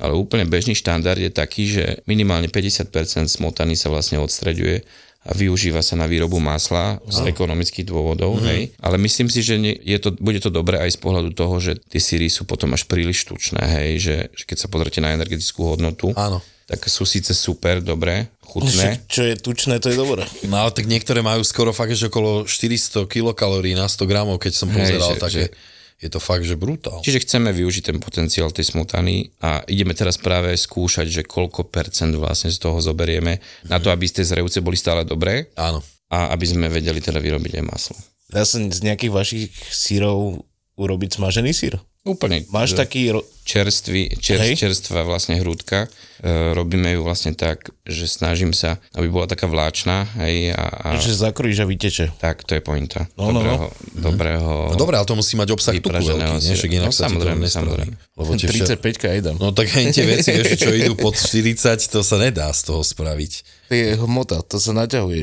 ale 0.00 0.16
úplne 0.16 0.48
bežný 0.48 0.72
štandard 0.72 1.20
je 1.20 1.28
taký, 1.28 1.68
že 1.68 1.84
minimálne 2.08 2.48
50% 2.48 2.88
smotany 3.28 3.76
sa 3.76 3.92
vlastne 3.92 4.16
odstreďuje 4.16 4.80
a 5.26 5.34
využíva 5.34 5.82
sa 5.82 5.98
na 5.98 6.06
výrobu 6.06 6.38
masla 6.38 7.02
z 7.04 7.26
ekonomických 7.26 7.82
dôvodov, 7.84 8.38
hej. 8.46 8.70
Ale 8.78 8.96
myslím 8.96 9.26
si, 9.26 9.42
že 9.42 9.58
nie, 9.58 9.74
je 9.74 9.98
to, 9.98 10.14
bude 10.14 10.38
to 10.38 10.48
dobré 10.48 10.78
aj 10.78 10.94
z 10.94 10.98
pohľadu 11.02 11.34
toho, 11.34 11.58
že 11.58 11.76
tie 11.90 11.98
síry 11.98 12.30
sú 12.30 12.46
potom 12.46 12.70
až 12.72 12.86
príliš 12.86 13.26
tučné, 13.26 13.58
hej, 13.60 13.90
že, 13.98 14.16
že 14.32 14.44
keď 14.46 14.56
sa 14.62 14.70
pozrite 14.70 15.02
na 15.02 15.12
energetickú 15.12 15.74
hodnotu, 15.74 16.14
Áno. 16.14 16.38
tak 16.64 16.86
sú 16.86 17.02
síce 17.02 17.34
super, 17.34 17.82
dobré, 17.82 18.30
chutné, 18.46 18.70
Však, 18.70 19.10
čo 19.10 19.22
je 19.26 19.34
tučné, 19.34 19.74
to 19.82 19.90
je 19.90 19.98
dobré. 19.98 20.22
No 20.46 20.62
ale 20.62 20.70
tak 20.70 20.86
niektoré 20.86 21.20
majú 21.20 21.42
skoro 21.42 21.74
fakt, 21.74 21.92
že 21.92 22.06
okolo 22.06 22.46
400 22.46 23.10
kilokalórií 23.10 23.74
na 23.74 23.90
100 23.90 24.06
gramov, 24.06 24.38
keď 24.38 24.52
som 24.54 24.70
Hej, 24.70 24.78
pozeral, 24.78 25.10
že- 25.12 25.20
tak 25.20 25.30
že- 25.34 25.50
je, 25.96 26.08
to 26.12 26.20
fakt, 26.20 26.44
že 26.44 26.60
brutál. 26.60 27.00
Čiže 27.00 27.24
chceme 27.24 27.50
využiť 27.56 27.92
ten 27.92 27.98
potenciál 27.98 28.52
tej 28.52 28.68
smotany 28.68 29.32
a 29.40 29.64
ideme 29.64 29.96
teraz 29.96 30.20
práve 30.20 30.52
skúšať, 30.52 31.08
že 31.08 31.22
koľko 31.24 31.72
percent 31.72 32.12
vlastne 32.16 32.52
z 32.52 32.60
toho 32.60 32.78
zoberieme 32.84 33.40
na 33.66 33.80
to, 33.80 33.88
aby 33.88 34.04
tie 34.04 34.24
zrejúce 34.24 34.60
boli 34.60 34.76
stále 34.76 35.08
dobré 35.08 35.48
Áno. 35.56 35.80
a 36.12 36.36
aby 36.36 36.44
sme 36.44 36.68
vedeli 36.68 37.00
teda 37.00 37.16
vyrobiť 37.16 37.60
aj 37.60 37.64
maslo. 37.64 37.96
Dá 38.28 38.44
sa 38.44 38.60
z 38.60 38.80
nejakých 38.84 39.12
vašich 39.14 39.50
sírov 39.72 40.44
urobiť 40.76 41.16
smažený 41.16 41.56
sír? 41.56 41.80
Úplne. 42.06 42.46
Máš 42.54 42.78
taký... 42.78 43.10
Ro- 43.10 43.26
čerstvý, 43.46 44.18
čer, 44.18 44.42
Hej. 44.42 44.58
čerstvá 44.58 45.06
vlastne 45.06 45.38
hrúdka. 45.38 45.86
E, 46.18 46.28
robíme 46.50 46.90
ju 46.98 47.06
vlastne 47.06 47.30
tak, 47.30 47.70
že 47.86 48.10
snažím 48.10 48.50
sa, 48.50 48.82
aby 48.98 49.06
bola 49.06 49.30
taká 49.30 49.46
vláčna, 49.46 50.02
hej, 50.18 50.50
a, 50.50 50.98
a 50.98 50.98
že 50.98 51.14
zakrojíš 51.14 51.62
a 51.62 51.66
vyteče. 51.70 52.06
tak, 52.18 52.42
to 52.42 52.58
je 52.58 52.62
pointa. 52.64 53.06
No, 53.14 53.30
no, 53.30 53.38
no. 53.46 53.46
dobrého, 53.46 53.70
dobrého 53.94 54.50
No 54.72 54.74
dobré, 54.74 54.98
ale 54.98 55.06
to 55.06 55.14
musí 55.14 55.38
mať 55.38 55.48
obsah 55.54 55.78
tuku 55.78 55.94
veľký, 55.94 56.42
nie? 56.42 56.42
syra. 56.42 56.58
Však 56.58 56.70
inak 56.74 56.90
No, 56.90 56.90
sa 56.90 56.98
ti 56.98 56.98
to 56.98 57.06
samozrejme, 57.06 57.46
samozrejme. 57.46 57.94
Lebo 58.18 58.30
tie 58.34 58.48
vše... 58.50 58.64
35 58.82 59.14
jedem. 59.14 59.34
No 59.38 59.54
tak 59.54 59.66
aj 59.70 59.84
tie 59.94 60.04
veci, 60.10 60.28
vieš, 60.42 60.50
čo 60.58 60.70
idú 60.74 60.98
pod 60.98 61.14
40, 61.14 61.54
to 61.86 62.00
sa 62.02 62.16
nedá 62.18 62.50
z 62.50 62.60
toho 62.66 62.82
spraviť. 62.82 63.32
To 63.70 63.72
je 63.74 63.98
hmota, 63.98 64.42
to 64.42 64.58
sa 64.58 64.74
naťahuje. 64.74 65.22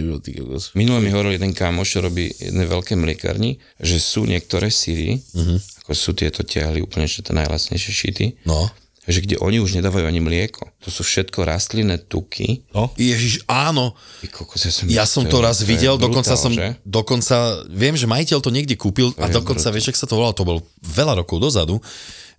Minule 0.76 1.00
mi 1.04 1.12
hovoril 1.12 1.36
jeden 1.36 1.52
kámoš, 1.52 1.88
čo 1.96 2.00
robí 2.04 2.32
jedné 2.40 2.64
veľké 2.68 2.96
mliekarni, 2.96 3.60
že 3.80 4.00
sú 4.00 4.28
niektoré 4.28 4.68
síry, 4.68 5.20
uh-huh. 5.32 5.60
Ako 5.84 5.92
sú 5.92 6.16
tieto 6.16 6.42
tiahly, 6.42 6.80
úplne 6.80 7.04
že 7.06 7.20
to 7.20 7.36
najlasnejšie 7.36 7.92
šity, 7.92 8.26
No. 8.48 8.72
že 9.04 9.20
kde 9.20 9.36
oni 9.36 9.60
už 9.60 9.76
nedávajú 9.76 10.08
ani 10.08 10.24
mlieko. 10.24 10.64
To 10.80 10.88
sú 10.88 11.04
všetko 11.04 11.44
rastlinné 11.44 12.00
tuky. 12.00 12.64
No, 12.72 12.88
Ježiš, 12.96 13.44
áno, 13.46 13.92
Ty 14.24 14.32
kokos, 14.32 14.64
ja 14.64 14.72
som, 14.72 14.86
ja 14.88 15.04
som 15.04 15.28
to 15.28 15.44
raz 15.44 15.60
videl, 15.60 16.00
dokonca 16.00 16.32
brutál, 16.32 16.44
som, 16.48 16.52
Že? 16.56 16.68
dokonca, 16.88 17.36
viem, 17.68 18.00
že 18.00 18.08
majiteľ 18.08 18.40
to 18.40 18.48
niekde 18.48 18.80
kúpil 18.80 19.12
a 19.20 19.28
je 19.28 19.36
dokonca, 19.36 19.68
vieš, 19.76 19.92
ak 19.92 20.00
sa 20.00 20.08
to 20.08 20.16
volalo, 20.16 20.32
to 20.32 20.48
bol 20.48 20.64
veľa 20.80 21.20
rokov 21.20 21.44
dozadu, 21.44 21.84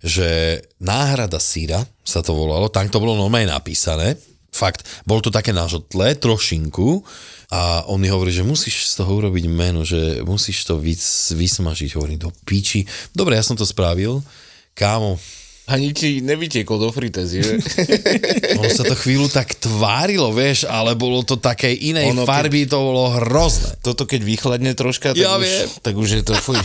že 0.01 0.57
náhrada 0.77 1.37
síra 1.37 1.85
sa 2.01 2.25
to 2.25 2.33
volalo, 2.33 2.65
tam 2.67 2.89
to 2.89 2.97
bolo 2.97 3.13
normálne 3.13 3.49
napísané, 3.49 4.17
Fakt. 4.55 4.87
Bol 5.03 5.19
to 5.19 5.27
také 5.27 5.51
nažotlé, 5.51 6.15
trošinku 6.15 7.03
a 7.51 7.83
on 7.85 7.99
mi 7.99 8.07
hovorí, 8.07 8.31
že 8.31 8.39
musíš 8.41 8.87
z 8.87 9.03
toho 9.03 9.19
urobiť 9.19 9.45
meno, 9.45 9.83
že 9.83 10.23
musíš 10.23 10.63
to 10.63 10.79
vys, 10.79 11.03
vysmažiť. 11.29 11.91
Hovorím, 11.93 12.23
do 12.23 12.31
piči. 12.41 12.87
Dobre, 13.11 13.35
ja 13.35 13.43
som 13.43 13.53
to 13.53 13.67
spravil. 13.67 14.23
Kámo, 14.71 15.19
Ani 15.65 15.91
ti 15.91 16.21
nevytiekol 16.21 16.77
do 16.77 16.87
fritezy, 16.87 17.41
že? 17.41 17.53
ono 18.61 18.69
sa 18.69 18.85
to 18.85 18.93
chvíľu 18.93 19.27
tak 19.27 19.57
tvárilo, 19.57 20.29
vieš, 20.29 20.63
ale 20.63 20.93
bolo 20.93 21.19
to 21.21 21.35
také 21.35 21.73
inej 21.73 22.13
Ono, 22.13 22.21
keď- 22.21 22.29
farby, 22.29 22.61
to 22.63 22.77
bolo 22.77 23.09
hrozné. 23.11 23.73
Toto 23.81 24.05
keď 24.05 24.21
vychladne 24.21 24.71
troška, 24.71 25.11
tak, 25.11 25.19
Ja 25.19 25.35
už, 25.35 25.43
viem. 25.43 25.65
tak 25.81 25.93
už 25.97 26.09
je 26.11 26.23
to 26.23 26.37
fuj. 26.37 26.61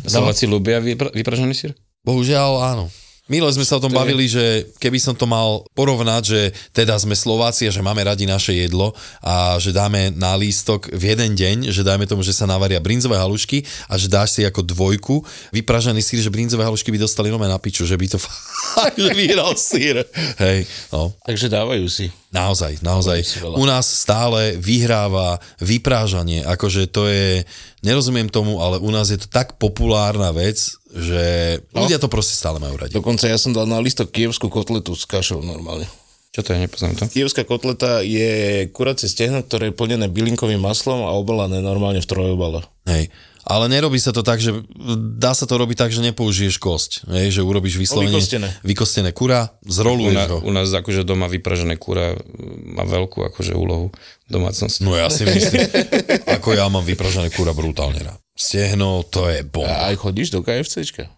Slováci 0.00 0.46
ľubia 0.46 0.78
vypra- 0.78 1.10
vypražený 1.10 1.52
sír? 1.52 1.74
Bohužiaľ 2.00 2.50
áno. 2.64 2.84
Milo 3.30 3.46
sme 3.46 3.62
sa 3.62 3.78
o 3.78 3.82
tom 3.82 3.94
To 3.94 3.96
je- 3.96 4.00
bavili, 4.02 4.26
že 4.26 4.44
keby 4.82 4.98
som 4.98 5.14
to 5.14 5.22
mal 5.24 5.62
porovnať, 5.72 6.22
že 6.26 6.40
teda 6.74 6.98
sme 6.98 7.14
Slováci 7.14 7.64
a 7.64 7.72
že 7.72 7.78
máme 7.78 8.02
radi 8.02 8.26
naše 8.26 8.50
jedlo 8.52 8.90
a 9.22 9.54
že 9.56 9.70
dáme 9.70 10.10
na 10.10 10.34
lístok 10.34 10.90
v 10.90 11.14
jeden 11.14 11.38
deň, 11.38 11.70
že 11.70 11.86
dajme 11.86 12.10
tomu, 12.10 12.26
že 12.26 12.34
sa 12.34 12.44
navaria 12.44 12.82
brinzové 12.82 13.14
halušky 13.14 13.62
a 13.86 13.94
že 13.94 14.10
dáš 14.10 14.34
si 14.34 14.42
ako 14.42 14.66
dvojku 14.66 15.22
vypražaný 15.54 16.02
sír, 16.02 16.18
že 16.18 16.34
brinzové 16.34 16.66
halušky 16.66 16.90
by 16.90 16.98
dostali 16.98 17.30
nové 17.30 17.46
na 17.46 17.62
piču, 17.62 17.86
že 17.86 17.94
by 17.94 18.06
to 18.10 18.18
fakt, 18.74 18.98
vyhral 18.98 19.54
sír. 19.54 20.02
Hej, 20.42 20.66
no. 20.90 21.14
Takže 21.22 21.46
dávajú 21.46 21.86
si. 21.86 22.10
Naozaj, 22.30 22.78
naozaj. 22.86 23.42
U 23.58 23.66
nás 23.66 23.90
stále 23.90 24.54
vyhráva 24.54 25.42
vyprážanie, 25.58 26.46
akože 26.46 26.86
to 26.86 27.10
je, 27.10 27.42
nerozumiem 27.82 28.30
tomu, 28.30 28.62
ale 28.62 28.78
u 28.78 28.90
nás 28.94 29.10
je 29.10 29.18
to 29.18 29.26
tak 29.26 29.58
populárna 29.58 30.30
vec, 30.30 30.78
že 30.94 31.58
ľudia 31.74 31.98
to 31.98 32.06
proste 32.06 32.38
stále 32.38 32.62
majú 32.62 32.78
radi. 32.78 32.94
Dokonca 32.94 33.26
ja 33.26 33.34
som 33.34 33.50
dal 33.50 33.66
na 33.66 33.82
listok 33.82 34.14
kievskú 34.14 34.46
kotletu 34.46 34.94
s 34.94 35.10
kašou 35.10 35.42
normálne. 35.42 35.90
Čo 36.30 36.46
to 36.46 36.54
je, 36.54 36.62
nepoznám 36.62 36.94
to. 36.94 37.10
Kievská 37.10 37.42
kotleta 37.42 38.06
je 38.06 38.62
kuracie 38.70 39.10
stehno, 39.10 39.42
ktoré 39.42 39.74
je 39.74 39.78
plnené 39.78 40.06
bylinkovým 40.06 40.62
maslom 40.62 41.02
a 41.02 41.18
obalané 41.18 41.58
normálne 41.58 41.98
v 41.98 42.06
trojobale. 42.06 42.62
Hej. 42.86 43.10
Ale 43.50 43.66
nerobí 43.66 43.98
sa 43.98 44.14
to 44.14 44.22
tak, 44.22 44.38
že 44.38 44.54
dá 45.18 45.34
sa 45.34 45.42
to 45.42 45.58
robiť 45.58 45.74
tak, 45.74 45.90
že 45.90 46.06
nepoužiješ 46.06 46.62
kosť. 46.62 47.10
Hej, 47.10 47.34
že 47.34 47.40
urobíš 47.42 47.82
vyslovene 47.82 48.14
vykostené. 48.14 48.48
vykostené 48.62 49.10
kura, 49.10 49.50
U, 49.66 49.74
zroluješ 49.74 50.16
ho. 50.30 50.38
u 50.46 50.50
nás 50.54 50.70
akože 50.70 51.02
doma 51.02 51.26
vypražené 51.26 51.74
kura 51.74 52.14
má 52.70 52.86
veľkú 52.86 53.26
akože 53.26 53.58
úlohu 53.58 53.90
v 53.90 54.30
domácnosti. 54.30 54.86
No 54.86 54.94
ja 54.94 55.10
si 55.10 55.26
myslím, 55.26 55.66
ako 56.30 56.54
ja 56.54 56.70
mám 56.70 56.86
vypražené 56.86 57.34
kura 57.34 57.50
brutálne 57.50 57.98
rád. 57.98 58.22
Stehno, 58.38 59.02
to 59.02 59.26
je 59.26 59.42
bomba. 59.42 59.90
A 59.90 59.92
aj 59.92 59.98
chodíš 59.98 60.30
do 60.30 60.46
KFCčka? 60.46 61.10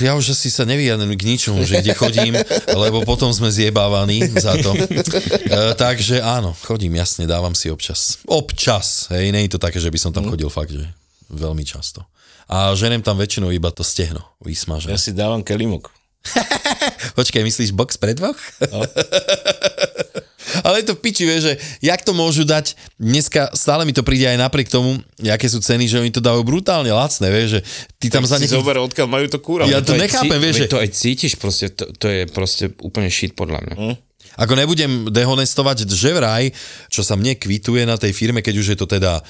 Ja 0.00 0.16
už 0.16 0.32
asi 0.32 0.48
sa 0.48 0.64
nevyjadnem 0.64 1.12
k 1.20 1.22
ničomu, 1.28 1.68
že 1.68 1.84
kde 1.84 1.92
chodím, 1.92 2.32
lebo 2.72 3.04
potom 3.04 3.28
sme 3.28 3.52
zjebávaní 3.52 4.24
za 4.32 4.56
to. 4.56 4.72
E, 4.72 5.76
takže 5.76 6.24
áno, 6.24 6.56
chodím, 6.64 6.96
jasne, 6.96 7.28
dávam 7.28 7.52
si 7.52 7.68
občas. 7.68 8.24
Občas, 8.24 9.12
hej, 9.12 9.28
nie 9.28 9.44
je 9.44 9.52
to 9.52 9.60
také, 9.60 9.76
že 9.76 9.92
by 9.92 10.00
som 10.00 10.16
tam 10.16 10.32
chodil 10.32 10.48
fakt, 10.48 10.72
že 10.72 10.88
veľmi 11.30 11.62
často. 11.62 12.04
A 12.50 12.74
ženem 12.74 13.00
tam 13.00 13.14
väčšinou 13.14 13.54
iba 13.54 13.70
to 13.70 13.86
stehno 13.86 14.26
vysmažené. 14.42 14.90
Ja 14.90 14.98
si 14.98 15.14
dávam 15.14 15.40
kelimok. 15.40 15.94
Počkaj, 17.18 17.42
myslíš 17.42 17.70
box 17.72 17.96
pre 17.96 18.12
dvoch? 18.12 18.36
No. 18.68 18.82
Ale 20.60 20.82
je 20.82 20.90
to 20.90 20.98
v 20.98 21.02
piči, 21.02 21.22
vieš, 21.24 21.42
že 21.46 21.52
jak 21.78 22.02
to 22.02 22.10
môžu 22.10 22.42
dať, 22.42 22.74
dneska 22.98 23.54
stále 23.54 23.86
mi 23.86 23.94
to 23.94 24.02
príde 24.02 24.26
aj 24.26 24.34
napriek 24.36 24.66
tomu, 24.66 24.98
aké 25.22 25.46
sú 25.46 25.62
ceny, 25.62 25.86
že 25.86 26.02
oni 26.02 26.10
to 26.10 26.18
dávajú 26.18 26.42
brutálne 26.42 26.90
lacné, 26.90 27.30
vieš, 27.30 27.48
že 27.48 27.60
ty 27.96 28.10
tam 28.10 28.26
za 28.26 28.36
Si 28.36 28.44
nejakých... 28.44 28.58
zober, 28.58 28.76
odkiaľ 28.82 29.08
majú 29.08 29.26
to 29.30 29.38
kúra. 29.38 29.64
Ja 29.64 29.78
to 29.78 29.94
aj 29.94 30.10
nechápem, 30.10 30.40
vieš, 30.42 30.66
že- 30.66 30.70
To 30.74 30.82
aj 30.82 30.90
cítiš 30.90 31.38
proste, 31.38 31.70
to, 31.70 31.86
to 31.94 32.06
je 32.10 32.26
proste 32.26 32.74
úplne 32.82 33.06
shit 33.08 33.38
podľa 33.38 33.62
mňa. 33.62 33.74
Hm? 33.78 33.94
Ako 34.40 34.56
nebudem 34.56 35.12
dehonestovať, 35.12 35.84
že 35.84 36.16
vraj, 36.16 36.48
čo 36.88 37.04
sa 37.04 37.12
mne 37.14 37.36
kvituje 37.36 37.84
na 37.84 38.00
tej 38.00 38.16
firme, 38.16 38.40
keď 38.40 38.54
už 38.56 38.66
je 38.72 38.78
to 38.80 38.88
teda 38.88 39.20
e, 39.20 39.22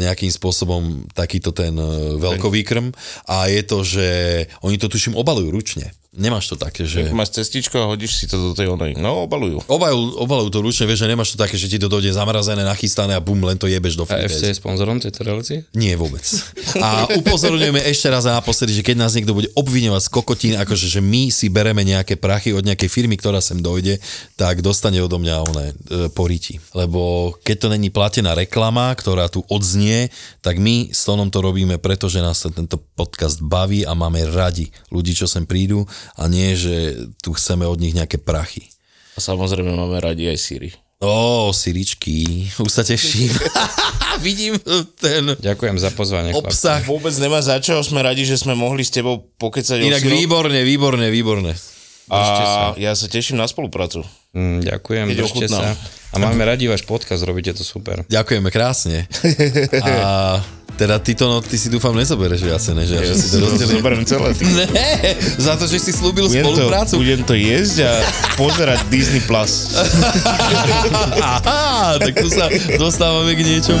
nejakým 0.00 0.32
spôsobom 0.32 1.04
takýto 1.12 1.52
ten 1.52 1.76
e, 1.76 2.16
veľkovýkrm 2.16 2.88
a 3.28 3.52
je 3.52 3.62
to, 3.62 3.78
že 3.84 4.06
oni 4.64 4.80
to 4.80 4.88
tuším 4.88 5.20
obalujú 5.20 5.52
ručne. 5.52 5.92
Nemáš 6.14 6.46
to 6.46 6.56
také, 6.56 6.86
že... 6.86 7.10
Máš 7.10 7.34
cestičko 7.34 7.74
a 7.82 7.90
hodíš 7.90 8.22
si 8.22 8.30
to 8.30 8.38
do 8.38 8.54
tej 8.54 8.70
onej. 8.70 8.94
No, 8.94 9.26
obalujú. 9.26 9.66
Obalujú, 9.66 10.22
obalujú 10.22 10.50
to 10.54 10.60
ručne, 10.62 10.86
vieš, 10.86 11.02
že 11.02 11.10
nemáš 11.10 11.34
to 11.34 11.38
také, 11.42 11.58
že 11.58 11.66
ti 11.66 11.78
to 11.82 11.90
dojde 11.90 12.14
zamrazené, 12.14 12.62
nachystané 12.62 13.18
a 13.18 13.20
bum, 13.20 13.42
len 13.42 13.58
to 13.58 13.66
jebeš 13.66 13.98
do 13.98 14.06
A 14.06 14.22
FC 14.22 14.38
fritézy. 14.38 14.46
je 14.46 14.54
sponzorom 14.62 15.02
tejto 15.02 15.26
relácie? 15.26 15.66
Nie 15.74 15.98
vôbec. 15.98 16.22
A 16.78 17.10
upozorňujeme 17.18 17.82
ešte 17.90 18.06
raz 18.14 18.30
a 18.30 18.38
naposledy, 18.38 18.78
že 18.78 18.86
keď 18.86 18.96
nás 19.02 19.18
niekto 19.18 19.34
bude 19.34 19.50
obviňovať 19.58 20.02
z 20.06 20.10
kokotín, 20.14 20.54
akože 20.54 20.86
že 20.86 21.00
my 21.02 21.34
si 21.34 21.50
bereme 21.50 21.82
nejaké 21.82 22.14
prachy 22.14 22.54
od 22.54 22.62
nejakej 22.62 22.86
firmy, 22.86 23.18
ktorá 23.18 23.42
sem 23.42 23.58
dojde, 23.58 23.98
tak 24.38 24.62
dostane 24.62 25.02
odo 25.02 25.18
mňa 25.18 25.36
oné 25.50 25.66
e, 25.70 25.74
poriti. 26.14 26.62
Lebo 26.78 27.34
keď 27.42 27.56
to 27.58 27.68
není 27.74 27.90
platená 27.90 28.38
reklama, 28.38 28.94
ktorá 28.94 29.26
tu 29.26 29.42
odznie, 29.50 30.14
tak 30.46 30.62
my 30.62 30.94
s 30.94 31.02
Tonom 31.02 31.26
to 31.26 31.42
robíme, 31.42 31.82
pretože 31.82 32.22
nás 32.22 32.46
tento 32.46 32.78
podcast 32.94 33.42
baví 33.42 33.82
a 33.82 33.98
máme 33.98 34.22
radi 34.30 34.70
ľudí, 34.94 35.10
čo 35.10 35.26
sem 35.26 35.42
prídu 35.42 35.82
a 36.12 36.26
nie, 36.26 36.52
že 36.52 36.74
tu 37.18 37.32
chceme 37.32 37.64
od 37.64 37.76
nich 37.76 37.92
nejaké 37.92 38.16
prachy. 38.16 38.68
A 39.14 39.20
samozrejme 39.20 39.68
máme 39.68 39.98
radi 39.98 40.26
aj 40.26 40.36
síry. 40.36 40.70
Ó, 40.98 41.50
Siričky, 41.50 42.24
už 42.56 42.70
sa 42.70 42.80
teším. 42.80 43.28
Vidím 44.24 44.56
ten 44.96 45.36
Ďakujem 45.36 45.76
za 45.76 45.90
pozvanie. 45.90 46.32
chlapci. 46.32 46.48
obsah. 46.48 46.80
Vôbec 46.82 47.12
nemá 47.14 47.38
za 47.38 47.58
čo, 47.58 47.76
sme 47.78 48.00
radi, 48.00 48.22
že 48.22 48.34
sme 48.34 48.54
mohli 48.54 48.80
s 48.80 48.88
tebou 48.88 49.20
pokecať 49.34 49.78
o 49.78 49.84
Inak 49.84 50.00
síroch. 50.00 50.16
výborne, 50.16 50.60
výborne, 50.62 51.06
výborne. 51.08 51.52
A 52.06 52.20
ja 52.76 52.92
sa 52.92 53.04
teším 53.04 53.36
na 53.36 53.44
spoluprácu. 53.44 54.04
Mm, 54.32 54.60
ďakujem, 54.62 55.04
Keď 55.06 55.16
držte 55.18 55.36
ochutnám. 55.44 55.62
sa. 55.62 55.68
A 56.10 56.16
máme 56.16 56.42
radi 56.42 56.66
váš 56.66 56.82
podcast, 56.82 57.20
robíte 57.20 57.52
to 57.52 57.62
super. 57.62 58.04
Ďakujeme 58.06 58.48
krásne. 58.48 59.04
A 59.82 60.40
teda 60.74 60.98
ty 60.98 61.14
to, 61.14 61.30
no, 61.30 61.38
ty 61.38 61.54
si 61.54 61.70
dúfam 61.70 61.94
nezobereš 61.94 62.42
viacej, 62.42 62.72
než 62.74 62.88
ja, 62.90 63.00
že 63.02 63.14
si 63.14 63.26
to 63.30 63.38
rozdelím. 63.40 63.78
Zoberiem 63.78 64.04
celé. 64.04 64.28
Ty. 64.34 64.44
Ne, 64.74 65.14
za 65.38 65.54
to, 65.54 65.66
že 65.66 65.78
si 65.78 65.92
slúbil 65.94 66.26
Budem 66.26 66.42
to, 66.42 66.50
spoluprácu. 66.54 66.92
budem 66.98 67.20
to 67.22 67.34
jesť 67.34 67.86
a 67.86 67.92
pozerať 68.34 68.78
Disney+. 68.90 69.22
Plus. 69.24 69.72
Aha, 71.22 71.96
tak 71.98 72.12
tu 72.18 72.28
sa 72.28 72.46
dostávame 72.76 73.32
k 73.34 73.40
niečomu. 73.40 73.80